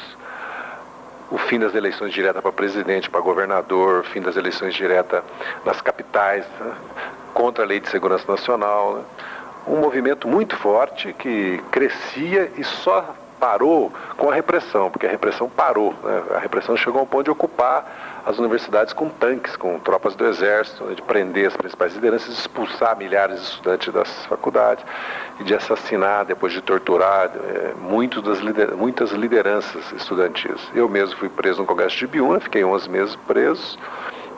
[1.31, 5.23] o fim das eleições diretas para presidente, para governador, o fim das eleições diretas
[5.65, 6.75] nas capitais, né,
[7.33, 8.93] contra a Lei de Segurança Nacional.
[8.93, 9.03] Né.
[9.65, 15.49] Um movimento muito forte que crescia e só parou com a repressão, porque a repressão
[15.49, 15.95] parou.
[16.03, 16.23] Né?
[16.35, 20.85] A repressão chegou ao ponto de ocupar as universidades com tanques, com tropas do exército,
[20.85, 20.95] né?
[20.95, 24.85] de prender as principais lideranças, de expulsar milhares de estudantes das faculdades
[25.39, 27.73] e de assassinar, depois de torturar, é,
[28.23, 30.59] das lider muitas lideranças estudantis.
[30.73, 33.77] Eu mesmo fui preso no Congresso de Biúna, fiquei 11 meses preso.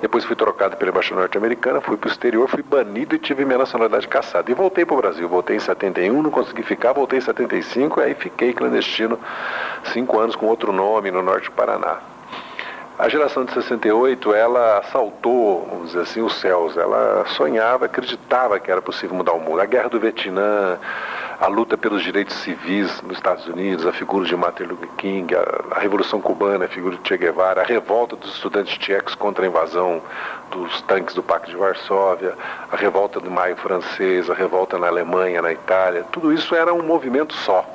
[0.01, 3.59] Depois fui trocado pela Embaixada Norte-Americana, fui para o exterior, fui banido e tive minha
[3.59, 4.51] nacionalidade caçada.
[4.51, 5.27] E voltei para o Brasil.
[5.27, 9.17] Voltei em 71, não consegui ficar, voltei em 75, aí fiquei clandestino
[9.93, 12.14] cinco anos com outro nome no norte do Paraná.
[12.97, 16.77] A geração de 68, ela saltou, vamos dizer assim, os céus.
[16.77, 19.59] Ela sonhava, acreditava que era possível mudar o mundo.
[19.59, 20.79] A guerra do Vietnã,
[21.41, 25.75] a luta pelos direitos civis nos Estados Unidos, a figura de Martin Luther King, a,
[25.75, 29.47] a Revolução Cubana, a figura de Che Guevara, a revolta dos estudantes tchecos contra a
[29.47, 30.01] invasão
[30.49, 32.33] dos tanques do Pacto de Varsóvia,
[32.71, 36.81] a revolta do Maio francês, a revolta na Alemanha, na Itália, tudo isso era um
[36.81, 37.65] movimento só.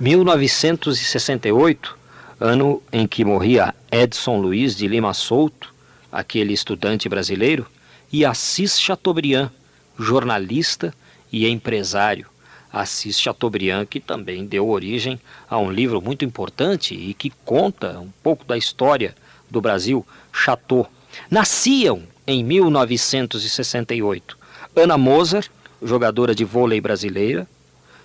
[0.00, 1.96] 1968,
[2.40, 5.74] ano em que morria Edson Luiz de Lima Souto,
[6.10, 7.66] aquele estudante brasileiro,
[8.12, 9.50] e Assis Chateaubriand,
[9.98, 10.94] jornalista
[11.32, 12.26] e empresário
[12.72, 15.18] Assis Chateaubriand, que também deu origem
[15.48, 19.14] a um livro muito importante e que conta um pouco da história
[19.50, 20.86] do Brasil, Chateau.
[21.30, 24.36] Nasciam em 1968
[24.74, 25.48] Ana Moser,
[25.82, 27.48] jogadora de vôlei brasileira,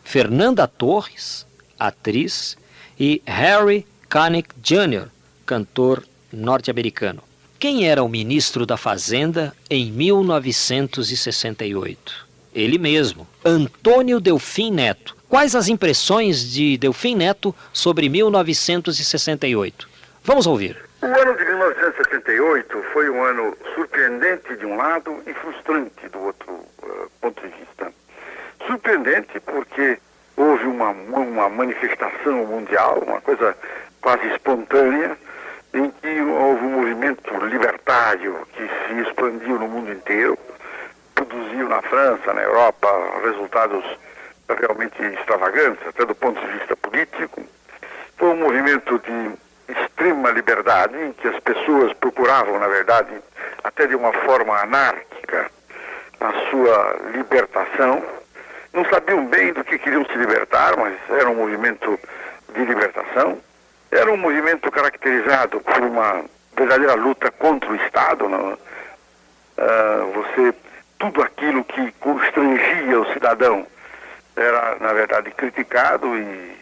[0.04, 1.46] Fernanda Torres,
[1.78, 2.58] atriz,
[2.98, 5.08] e Harry Connick Jr.,
[5.46, 7.24] cantor norte-americano.
[7.58, 12.28] Quem era o ministro da Fazenda em 1968?
[12.54, 15.16] Ele mesmo, Antônio Delfim Neto.
[15.30, 19.88] Quais as impressões de Delfim Neto sobre 1968?
[20.26, 20.76] Vamos ouvir.
[21.02, 26.52] O ano de 1968 foi um ano surpreendente de um lado e frustrante do outro
[26.52, 27.94] uh, ponto de vista.
[28.68, 29.98] Surpreendente porque
[30.36, 33.56] houve uma, uma manifestação mundial, uma coisa
[34.02, 35.18] quase espontânea,
[35.74, 40.38] em que houve um movimento libertário que se expandiu no mundo inteiro,
[41.16, 42.88] produziu na França, na Europa,
[43.24, 43.84] resultados
[44.50, 47.42] realmente extravagantes, até do ponto de vista político.
[48.18, 53.16] Foi um movimento de extrema liberdade, em que as pessoas procuravam, na verdade,
[53.64, 55.50] até de uma forma anárquica,
[56.20, 58.04] a sua libertação.
[58.74, 62.00] Não sabiam bem do que queriam se libertar, mas era um movimento
[62.54, 63.40] de libertação.
[63.92, 66.24] Era um movimento caracterizado por uma
[66.56, 68.30] verdadeira luta contra o Estado.
[68.30, 68.54] Não?
[68.54, 70.54] Uh, você
[70.98, 73.66] tudo aquilo que constrangia o cidadão
[74.36, 76.58] era, na verdade, criticado e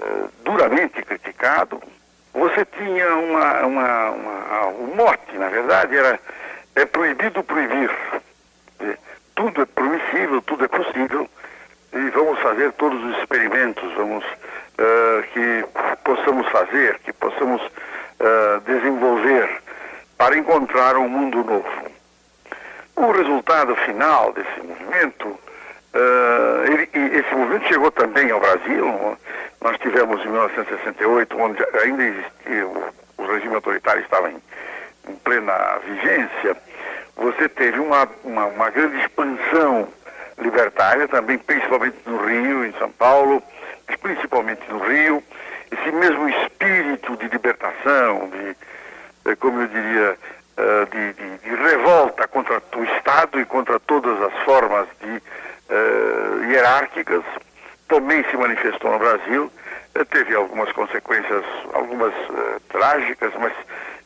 [0.00, 1.80] uh, duramente criticado.
[2.32, 6.18] Você tinha uma, uma, uma, um mote, na verdade, era
[6.74, 7.90] é proibido proibir.
[9.36, 11.28] Tudo é permissível, tudo é possível
[11.94, 15.64] e vamos fazer todos os experimentos, vamos uh, que
[16.02, 19.48] possamos fazer, que possamos uh, desenvolver
[20.18, 21.94] para encontrar um mundo novo.
[22.96, 29.16] O resultado final desse movimento, uh, ele, esse movimento chegou também ao Brasil.
[29.60, 32.84] Nós tivemos em 1968, onde ainda existia, o,
[33.18, 34.42] o regime autoritário estava em,
[35.08, 36.56] em, plena vigência.
[37.16, 39.88] Você teve uma, uma, uma grande expansão
[40.38, 43.42] libertária, também principalmente no Rio, em São Paulo,
[44.00, 45.22] principalmente no Rio.
[45.70, 48.56] Esse mesmo espírito de libertação, de,
[49.30, 50.16] eh, como eu diria,
[50.58, 56.44] uh, de, de, de, revolta contra o Estado e contra todas as formas de, uh,
[56.50, 57.22] hierárquicas
[57.88, 59.50] também se manifestou no Brasil.
[59.98, 62.12] Uh, teve algumas consequências, algumas
[62.68, 63.52] trágicas, mas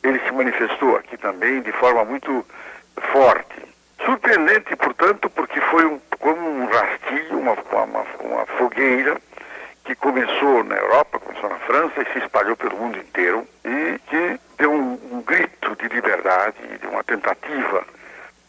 [0.03, 2.47] ele se manifestou aqui também de forma muito
[3.13, 3.69] forte.
[4.05, 9.17] Surpreendente, portanto, porque foi um, como um rastilho, uma, uma, uma fogueira
[9.85, 14.41] que começou na Europa, começou na França e se espalhou pelo mundo inteiro e que
[14.59, 17.85] deu um, um grito de liberdade, de uma tentativa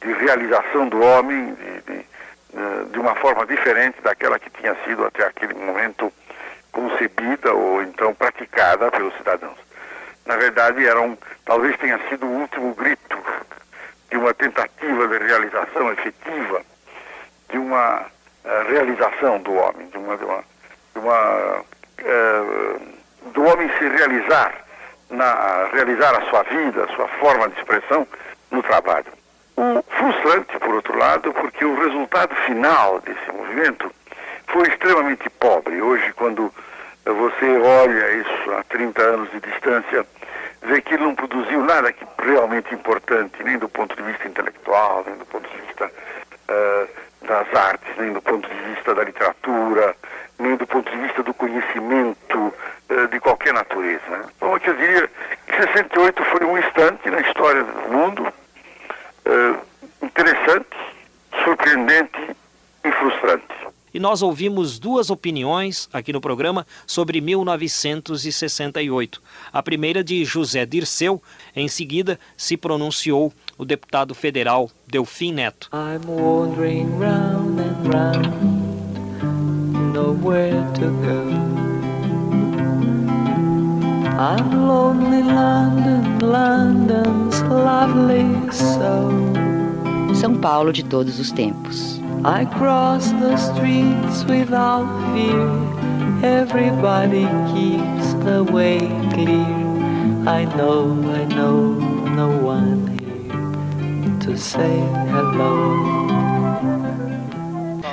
[0.02, 2.06] de realização do homem de, de,
[2.92, 6.12] de uma forma diferente daquela que tinha sido até aquele momento
[6.72, 9.58] concebida ou então praticada pelos cidadãos.
[10.26, 13.18] Na verdade, era um, talvez tenha sido o último grito
[14.10, 16.62] de uma tentativa de realização efetiva
[17.50, 20.44] de uma uh, realização do homem, de uma, de uma,
[20.94, 22.82] de uma uh,
[23.32, 24.54] do homem se realizar
[25.10, 28.08] na realizar a sua vida, a sua forma de expressão
[28.52, 29.12] no trabalho.
[29.56, 33.92] O frustrante, por outro lado, porque o resultado final desse movimento
[34.48, 35.82] foi extremamente pobre.
[35.82, 36.54] Hoje, quando
[37.06, 40.06] você olha isso a 30 anos de distância,
[40.62, 45.04] vê que ele não produziu nada que realmente importante, nem do ponto de vista intelectual,
[45.08, 49.96] nem do ponto de vista uh, das artes, nem do ponto de vista da literatura,
[50.38, 54.10] nem do ponto de vista do conhecimento uh, de qualquer natureza.
[54.10, 54.26] Né?
[54.36, 55.10] Então, eu diria
[55.48, 60.78] que 68 foi um instante na história do mundo uh, interessante,
[61.44, 62.36] surpreendente
[62.84, 63.70] e frustrante.
[64.00, 69.22] E nós ouvimos duas opiniões aqui no programa sobre 1968.
[69.52, 71.22] A primeira de José Dirceu,
[71.54, 75.70] em seguida se pronunciou o deputado federal Delfim Neto.
[75.74, 78.30] I'm wandering round and round,
[79.92, 81.28] nowhere to go.
[84.18, 89.12] I'm lonely London, London's lovely soul.
[90.16, 91.99] São Paulo de todos os tempos.
[92.26, 95.48] I cross the streets without fear.
[96.22, 98.80] Everybody keeps the way
[99.14, 99.48] clear.
[100.28, 101.76] I know, I know
[102.14, 104.80] no one here to say
[105.12, 105.78] hello.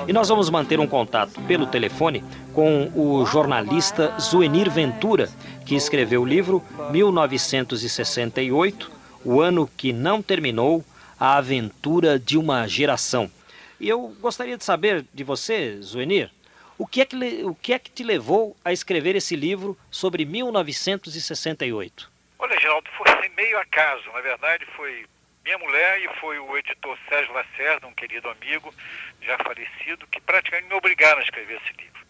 [0.09, 5.29] E nós vamos manter um contato pelo telefone com o jornalista Zuenir Ventura,
[5.65, 6.61] que escreveu o livro
[6.91, 8.91] 1968,
[9.25, 10.85] O Ano que Não Terminou,
[11.19, 13.31] A Aventura de uma Geração.
[13.79, 16.31] E eu gostaria de saber de você, Zuenir,
[16.79, 20.25] o que, é que, o que é que te levou a escrever esse livro sobre
[20.25, 22.13] 1968?
[22.39, 24.11] Olha, Geraldo, foi meio acaso.
[24.13, 25.07] Na verdade, foi
[25.45, 28.75] minha mulher e foi o editor Sérgio Lacerda, um querido amigo,
[29.23, 32.05] já falecido, que praticamente me obrigaram a escrever esse livro.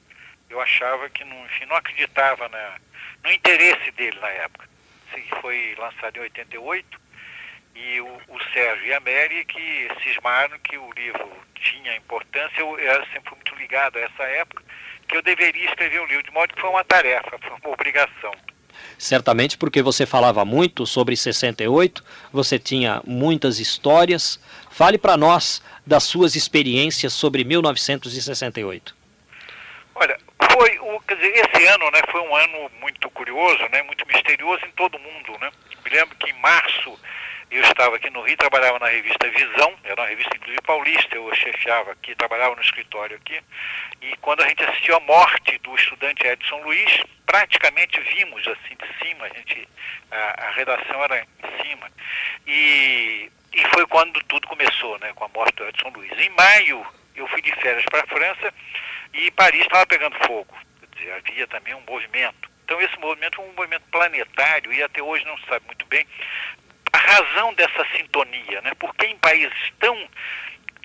[0.48, 2.80] Eu achava que, não, enfim, não acreditava na,
[3.22, 4.68] no interesse dele na época.
[5.40, 7.00] Foi lançado em 88
[7.74, 11.30] e o, o Sérgio e a Mary que cismaram que o livro
[11.70, 14.62] tinha importância, eu, eu sempre fui muito ligado a essa época,
[15.08, 18.32] que eu deveria escrever o livro, de modo que foi uma tarefa, foi uma obrigação.
[18.98, 24.40] Certamente porque você falava muito sobre 68, você tinha muitas histórias.
[24.70, 28.94] Fale para nós das suas experiências sobre 1968.
[29.94, 30.18] Olha,
[30.52, 34.64] foi o, quer dizer, esse ano, né, foi um ano muito curioso, né, muito misterioso
[34.66, 35.50] em todo mundo, né?
[35.84, 36.98] Me lembro que em março
[37.56, 41.34] eu estava aqui no Rio, trabalhava na revista Visão, era uma revista inclusive paulista, eu
[41.34, 43.40] chefiava aqui, trabalhava no escritório aqui,
[44.02, 48.98] e quando a gente assistiu a morte do estudante Edson Luiz, praticamente vimos assim de
[48.98, 49.68] cima, a, gente,
[50.10, 51.90] a, a redação era em cima,
[52.46, 56.12] e, e foi quando tudo começou, né, com a morte do Edson Luiz.
[56.18, 58.52] Em maio, eu fui de férias para a França
[59.14, 62.50] e Paris estava pegando fogo, quer dizer, havia também um movimento.
[62.64, 66.04] Então esse movimento foi um movimento planetário e até hoje não se sabe muito bem
[66.96, 68.72] a razão dessa sintonia, né?
[68.78, 70.08] Porque em países tão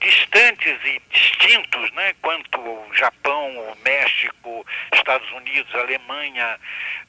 [0.02, 6.60] distantes e distintos, né, quanto o Japão, o México, Estados Unidos, Alemanha,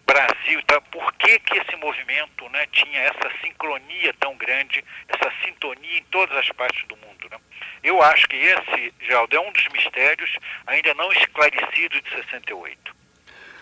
[0.06, 5.98] Brasil, tá, por que, que esse movimento né, tinha essa sincronia tão grande, essa sintonia
[5.98, 7.28] em todas as partes do mundo?
[7.30, 7.38] Né?
[7.82, 10.30] Eu acho que esse, Geraldo, é um dos mistérios
[10.66, 13.01] ainda não esclarecidos de 68.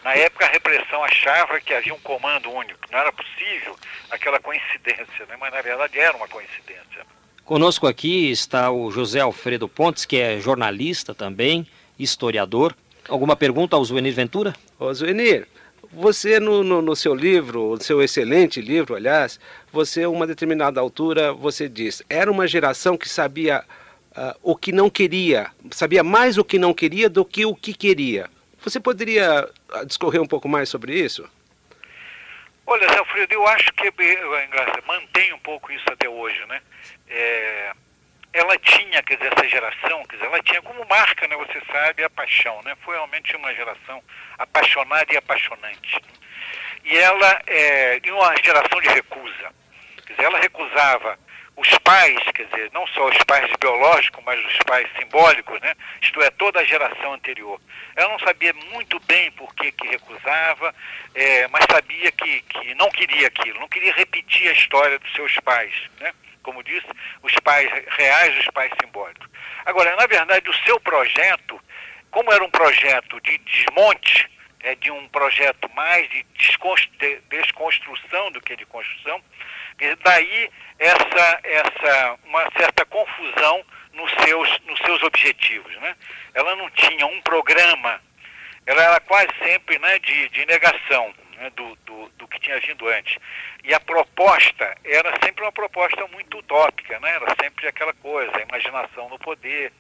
[0.05, 2.81] Na época, a repressão achava que havia um comando único.
[2.91, 3.77] Não era possível
[4.11, 5.37] aquela coincidência, né?
[5.39, 7.07] mas na verdade era uma coincidência.
[7.45, 11.67] Conosco aqui está o José Alfredo Pontes, que é jornalista também,
[11.99, 12.75] historiador.
[13.09, 14.55] Alguma pergunta ao Zuenir Ventura?
[14.79, 15.49] Ô, Zuenir,
[15.93, 19.41] você no, no, no, seu livro, no seu excelente livro, aliás,
[19.73, 23.65] você, a uma determinada altura, você diz, era uma geração que sabia
[24.13, 27.75] uh, o que não queria, sabia mais o que não queria do que o que
[27.75, 28.31] queria.
[28.63, 31.29] Você poderia ah, discorrer um pouco mais sobre isso?
[32.67, 36.61] Olha, Zé Alfredo, eu acho que Graça, mantém um pouco isso até hoje, né?
[37.09, 37.73] É,
[38.33, 42.05] ela tinha, quer dizer, essa geração, quer dizer, ela tinha como marca, né, você sabe,
[42.05, 42.77] a paixão, né?
[42.85, 44.03] Foi realmente uma geração
[44.39, 46.01] apaixonada e apaixonante.
[46.85, 49.53] E ela é uma geração de recusa.
[50.07, 51.19] Quer dizer, ela recusava
[51.61, 55.75] os pais, quer dizer, não só os pais biológicos, mas os pais simbólicos, né?
[56.01, 57.61] isto é, toda a geração anterior.
[57.95, 60.75] Ela não sabia muito bem por que, que recusava,
[61.15, 65.35] é, mas sabia que, que não queria aquilo, não queria repetir a história dos seus
[65.41, 66.15] pais, né?
[66.43, 66.87] como disse,
[67.23, 69.29] os pais reais os pais simbólicos.
[69.67, 71.61] Agora, na verdade, o seu projeto,
[72.11, 74.31] como era um projeto de desmonte,
[74.61, 76.25] é de um projeto mais de
[77.29, 79.23] desconstrução do que de construção,
[80.03, 85.74] daí essa, essa uma certa confusão nos seus, nos seus objetivos.
[85.76, 85.97] Né?
[86.35, 88.01] Ela não tinha um programa,
[88.66, 92.89] ela era quase sempre né, de, de negação né, do, do, do, que tinha vindo
[92.89, 93.16] antes.
[93.64, 97.11] E a proposta era sempre uma proposta muito utópica, né?
[97.11, 99.72] era sempre aquela coisa, a imaginação no poder.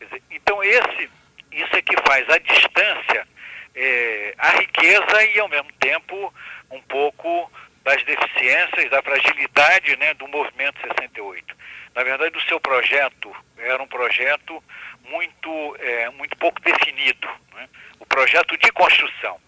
[0.00, 1.10] Dizer, então esse,
[1.52, 3.28] isso é que faz a distância,
[3.74, 6.34] é, a riqueza e ao mesmo tempo
[6.70, 7.50] um pouco
[7.82, 11.56] das deficiências, da fragilidade né, do movimento 68.
[11.94, 14.62] Na verdade, o seu projeto era um projeto
[15.04, 17.28] muito, é, muito pouco definido.
[17.54, 17.68] Né?
[17.98, 19.40] O projeto de construção.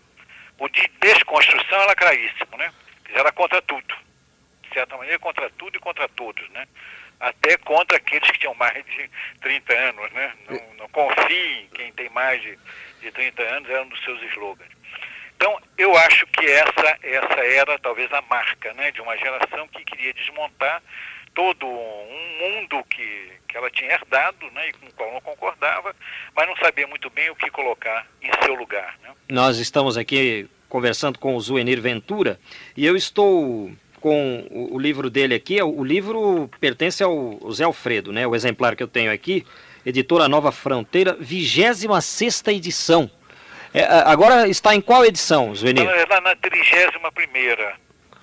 [0.59, 2.73] O de desconstrução era claríssimo, né?
[3.13, 3.95] Era contra tudo.
[4.63, 6.67] De certa maneira, contra tudo e contra todos, né?
[7.19, 9.11] Até contra aqueles que tinham mais de
[9.41, 10.33] 30 anos, né?
[10.49, 12.59] Não, não confie em quem tem mais de,
[13.01, 14.71] de 30 anos, era um dos seus slogans.
[15.45, 19.85] Então, eu acho que essa, essa era talvez a marca né, de uma geração que
[19.85, 20.83] queria desmontar
[21.35, 25.95] todo um mundo que, que ela tinha herdado né, e com o qual não concordava,
[26.35, 28.97] mas não sabia muito bem o que colocar em seu lugar.
[29.03, 29.11] Né?
[29.29, 32.41] Nós estamos aqui conversando com o Zuenir Ventura
[32.75, 33.71] e eu estou
[34.01, 35.63] com o, livro dele aqui.
[35.63, 39.45] O livro pertence ao Zé Alfredo, né, o exemplar que eu tenho aqui,
[39.85, 43.11] editora Nova Fronteira, 26 edição.
[43.75, 45.91] É, agora está em qual edição, Zuenir?
[45.97, 47.75] Está na 31 primeira.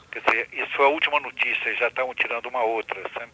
[0.10, 3.02] Quer dizer, isso foi a última notícia, já estão tirando uma outra.
[3.14, 3.32] Sabe?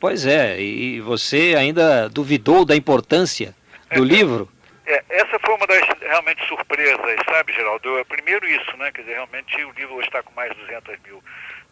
[0.00, 3.54] Pois é, e você ainda duvidou da importância
[3.94, 4.48] do livro?
[4.84, 7.98] É, essa foi uma das realmente surpresas, sabe, Geraldo?
[7.98, 8.90] É, primeiro isso, né?
[8.90, 11.22] Quer dizer, realmente o livro hoje está com mais de 200 mil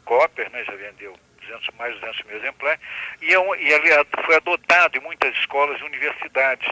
[0.05, 0.63] cópias, né?
[0.65, 2.81] Já vendeu 200, mais de 200 mil exemplares.
[3.21, 3.89] E, é um, e ele
[4.25, 6.69] foi adotado em muitas escolas e universidades.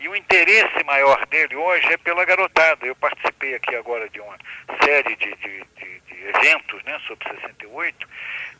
[0.00, 2.86] E o interesse maior dele hoje é pela garotada.
[2.86, 4.36] Eu participei aqui agora de uma
[4.84, 8.08] série de, de, de, de eventos né, sobre 68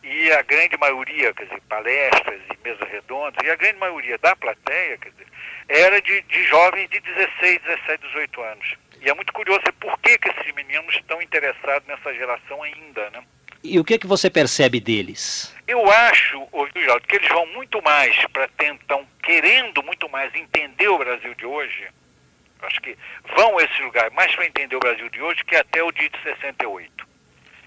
[0.03, 4.35] e a grande maioria, quer dizer, palestras e mesas redondas, e a grande maioria da
[4.37, 5.27] plateia, quer dizer,
[5.69, 8.75] era de, de jovens de 16, 17, 18 anos.
[9.01, 13.23] E é muito curioso por que, que esses meninos estão interessados nessa geração ainda, né?
[13.69, 15.55] E o que, que você percebe deles?
[15.67, 20.97] Eu acho, Geraldo, que eles vão muito mais para tentar, querendo muito mais entender o
[20.97, 21.87] Brasil de hoje,
[22.63, 22.97] acho que
[23.37, 26.09] vão a esse lugar mais para entender o Brasil de hoje que até o dia
[26.09, 27.07] de 68.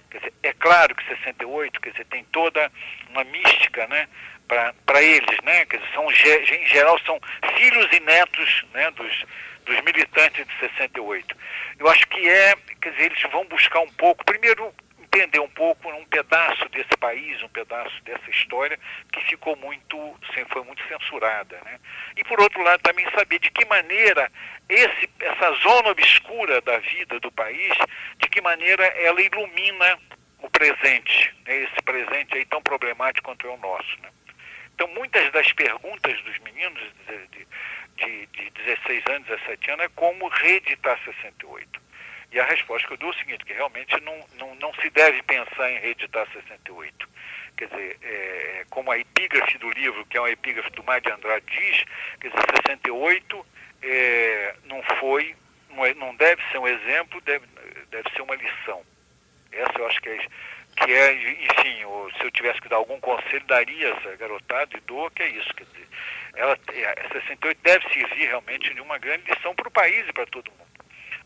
[0.09, 2.71] Quer dizer, é claro que 68, quer dizer, tem toda
[3.11, 4.07] uma mística, né,
[4.47, 7.19] para eles, né, quer dizer, são, em geral são
[7.55, 9.23] filhos e netos, né, dos,
[9.65, 11.37] dos militantes de 68.
[11.79, 14.73] Eu acho que é, quer dizer, eles vão buscar um pouco, primeiro
[15.13, 18.79] entender um pouco um pedaço desse país, um pedaço dessa história
[19.11, 19.97] que ficou muito,
[20.49, 21.79] foi muito censurada, né?
[22.15, 24.31] E por outro lado também saber de que maneira
[24.69, 27.73] esse, essa zona obscura da vida do país,
[28.19, 29.99] de que maneira ela ilumina
[30.39, 31.57] o presente, né?
[31.57, 34.09] esse presente aí tão problemático quanto é o nosso, né?
[34.73, 37.45] Então muitas das perguntas dos meninos de,
[37.97, 41.90] de, de 16 anos, 17 anos é como reeditar 68
[42.31, 44.89] e a resposta que eu dou é o seguinte, que realmente não, não, não se
[44.91, 47.09] deve pensar em reeditar 68.
[47.57, 51.11] Quer dizer, é, como a epígrafe do livro, que é uma epígrafe do Mário de
[51.11, 51.83] Andrade diz,
[52.21, 53.45] quer dizer, 68
[53.83, 55.35] é, não foi,
[55.71, 57.45] não, é, não deve ser um exemplo, deve,
[57.89, 58.81] deve ser uma lição.
[59.51, 60.17] Essa eu acho que é,
[60.77, 61.83] que é enfim,
[62.17, 65.53] se eu tivesse que dar algum conselho, daria essa garotada e dou, que é isso,
[65.53, 65.87] quer dizer,
[66.35, 70.25] ela, a 68 deve servir realmente de uma grande lição para o país e para
[70.27, 70.60] todo mundo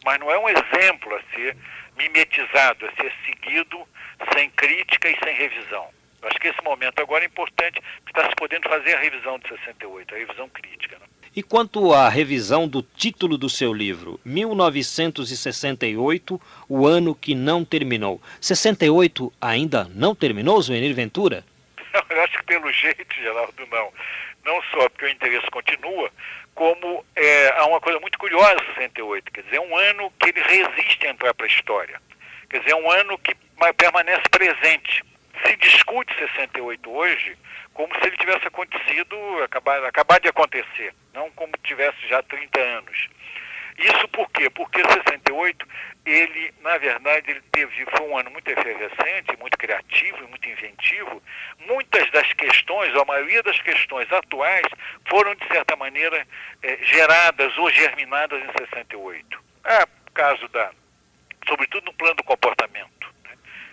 [0.06, 1.58] mas não é um exemplo a ser
[1.98, 3.86] mimetizado, a ser seguido
[4.34, 5.88] sem crítica e sem revisão.
[6.22, 9.40] Eu acho que esse momento agora é importante, porque está se podendo fazer a revisão
[9.40, 11.00] de 68, a revisão crítica.
[11.00, 11.06] Né?
[11.36, 18.22] E quanto à revisão do título do seu livro, 1968, o ano que não terminou.
[18.40, 21.44] 68 ainda não terminou, Zuenir Ventura?
[22.10, 23.92] Eu acho que pelo jeito, Geraldo, não.
[24.46, 26.10] Não só porque o interesse continua,
[26.56, 30.42] como é, há uma coisa muito curiosa 68, quer dizer, é um ano que ele
[30.42, 32.02] resiste a entrar para a história.
[32.50, 33.36] Quer dizer, é um ano que
[33.78, 35.04] permanece presente.
[35.46, 37.38] Se discute 68 hoje
[37.74, 43.10] como se ele tivesse acontecido, acabar, acabar de acontecer, não como tivesse já 30 anos.
[43.78, 44.50] Isso por quê?
[44.50, 45.68] Porque 68,
[46.06, 51.22] ele, na verdade, ele teve, foi um ano muito efervescente, muito criativo e muito inventivo.
[51.68, 54.66] Muitas das questões, ou a maioria das questões atuais,
[55.10, 56.26] foram, de certa maneira,
[56.64, 59.44] eh, geradas ou germinadas em 68.
[59.66, 60.72] É caso da,
[61.48, 63.15] sobretudo no plano do comportamento.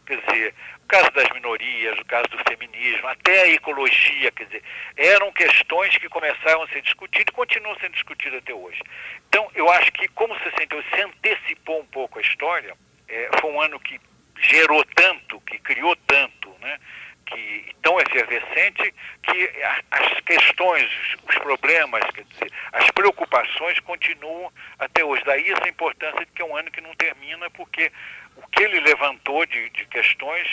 [0.07, 4.62] Quer dizer, o caso das minorias, o caso do feminismo, até a ecologia, quer dizer,
[4.96, 8.82] eram questões que começaram a ser discutidas e continuam sendo discutidas até hoje.
[9.28, 12.74] Então, eu acho que como 68 se antecipou um pouco a história,
[13.09, 14.00] é, foi um ano que
[14.40, 16.78] gerou tanto, que criou tanto, né?
[17.26, 19.50] que tão efervescente que
[19.90, 20.88] as questões,
[21.28, 25.22] os problemas, quer dizer, as preocupações continuam até hoje.
[25.24, 27.90] Daí essa importância de que é um ano que não termina, porque
[28.37, 30.49] o que ele levantou de, de questões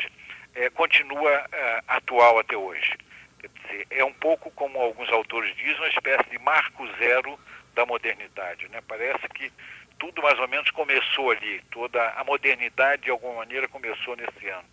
[0.55, 2.97] é, continua é, atual até hoje.
[3.39, 7.39] Dizer, é um pouco como alguns autores dizem, uma espécie de marco zero
[7.73, 8.67] da modernidade.
[8.69, 8.81] Né?
[8.87, 9.51] Parece que
[9.97, 14.63] tudo mais ou menos começou ali, toda a modernidade de alguma maneira começou nesse ano.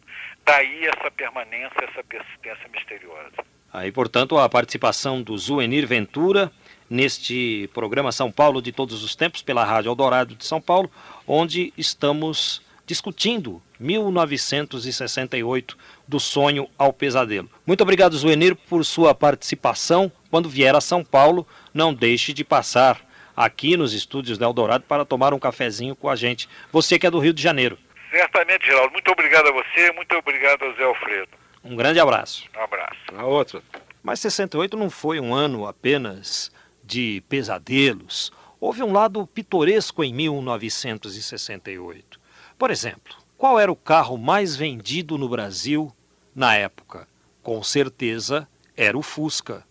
[0.45, 3.45] Daí essa permanência, essa persistência misteriosa.
[3.73, 6.51] Aí, portanto, a participação do Zuenir Ventura
[6.89, 10.91] neste programa São Paulo de Todos os Tempos, pela Rádio Eldorado de São Paulo,
[11.27, 15.77] onde estamos discutindo 1968,
[16.07, 17.51] do sonho ao pesadelo.
[17.67, 20.11] Muito obrigado, Zuenir, por sua participação.
[20.31, 23.05] Quando vier a São Paulo, não deixe de passar
[23.37, 26.49] aqui nos estúdios da Eldorado para tomar um cafezinho com a gente.
[26.73, 27.79] Você que é do Rio de Janeiro.
[28.11, 28.93] Certamente, Geraldo.
[28.93, 31.29] Muito obrigado a você, muito obrigado ao Zé Alfredo.
[31.63, 32.45] Um grande abraço.
[32.57, 32.97] Um abraço.
[33.15, 33.63] A outra.
[34.03, 38.33] Mas 68 não foi um ano apenas de pesadelos.
[38.61, 42.16] Houve um lado pitoresco em 1968.
[42.59, 45.93] Por exemplo, qual era o carro mais vendido no Brasil
[46.35, 47.07] na época?
[47.43, 49.63] Com certeza era o Fusca.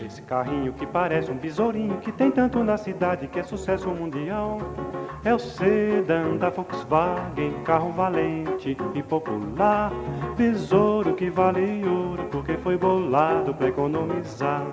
[0.00, 4.58] Esse carrinho que parece um besourinho que tem tanto na cidade que é sucesso mundial.
[5.24, 9.92] É o sedã da Volkswagen, carro valente e popular.
[10.36, 14.66] Besouro que vale ouro porque foi bolado pra economizar.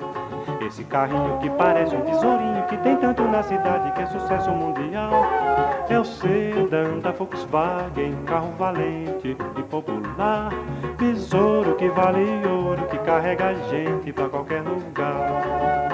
[0.61, 5.11] Esse carrinho que parece um tesourinho que tem tanto na cidade que é sucesso mundial.
[5.89, 10.51] É o sedã da Volkswagen, carro valente e popular.
[10.97, 15.89] Besouro que vale ouro que carrega a gente pra qualquer lugar.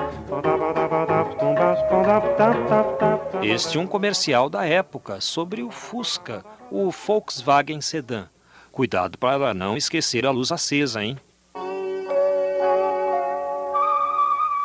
[3.41, 8.27] Este é um comercial da época sobre o Fusca, o Volkswagen Sedan.
[8.71, 11.17] Cuidado para não esquecer a luz acesa, hein?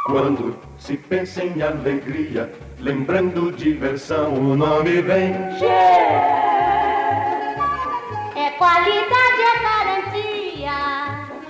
[0.07, 5.35] Quando se pensa em alegria, lembrando diversão, o nome vem.
[5.59, 5.67] Che.
[8.37, 10.79] É qualidade, é garantia.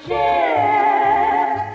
[0.04, 0.14] Che.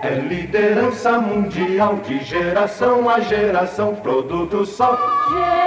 [0.05, 4.97] É liderança mundial de geração a geração, produto só.
[5.29, 5.64] Che.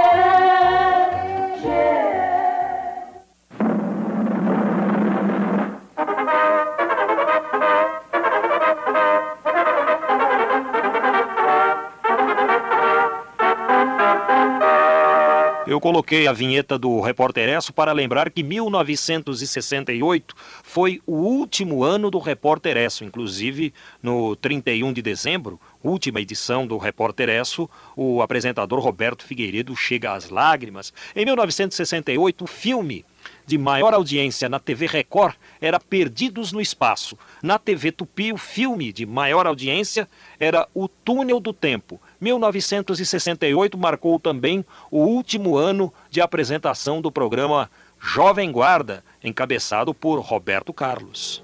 [15.78, 22.10] Eu coloquei a vinheta do Repórter Esso para lembrar que 1968 foi o último ano
[22.10, 23.04] do Repórter Esso.
[23.04, 23.72] Inclusive,
[24.02, 30.30] no 31 de dezembro, última edição do Repórter Esso, o apresentador Roberto Figueiredo chega às
[30.30, 30.92] lágrimas.
[31.14, 33.04] Em 1968, o filme
[33.48, 37.16] de maior audiência na TV Record era Perdidos no Espaço.
[37.42, 40.06] Na TV Tupi, o filme de maior audiência
[40.38, 41.98] era O Túnel do Tempo.
[42.20, 50.70] 1968 marcou também o último ano de apresentação do programa Jovem Guarda, encabeçado por Roberto
[50.74, 51.42] Carlos.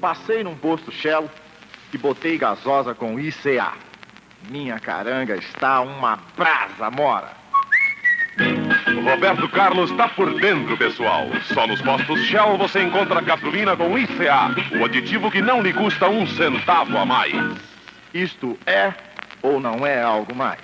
[0.00, 1.28] Passei num posto Shell
[1.92, 3.74] e botei gasosa com ICA.
[4.48, 7.45] Minha caranga está uma brasa mora.
[9.04, 11.26] Roberto Carlos está por dentro, pessoal.
[11.54, 16.08] Só nos postos Shell você encontra gasolina com ICA, o aditivo que não lhe custa
[16.08, 17.34] um centavo a mais.
[18.12, 18.92] Isto é
[19.42, 20.58] ou não é algo mais?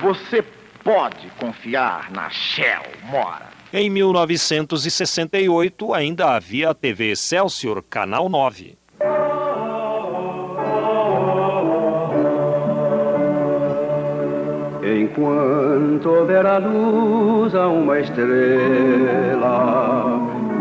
[0.00, 0.42] Você
[0.84, 3.50] pode confiar na Shell Mora.
[3.72, 8.76] Em 1968, ainda havia a TV Excelsior, Canal 9.
[14.82, 18.30] Enquanto houver a luz a uma estrela,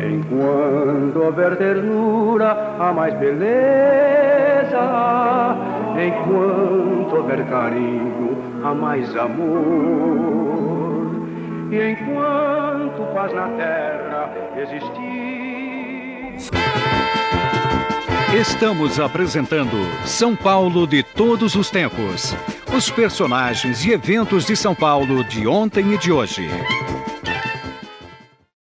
[0.00, 3.46] enquanto houver ternura a mais beleza,
[5.94, 11.12] enquanto houver carinho a mais amor,
[11.70, 15.16] e enquanto paz na terra existir.
[18.34, 22.34] Estamos apresentando São Paulo de todos os tempos.
[22.76, 26.50] Os personagens e eventos de São Paulo de ontem e de hoje.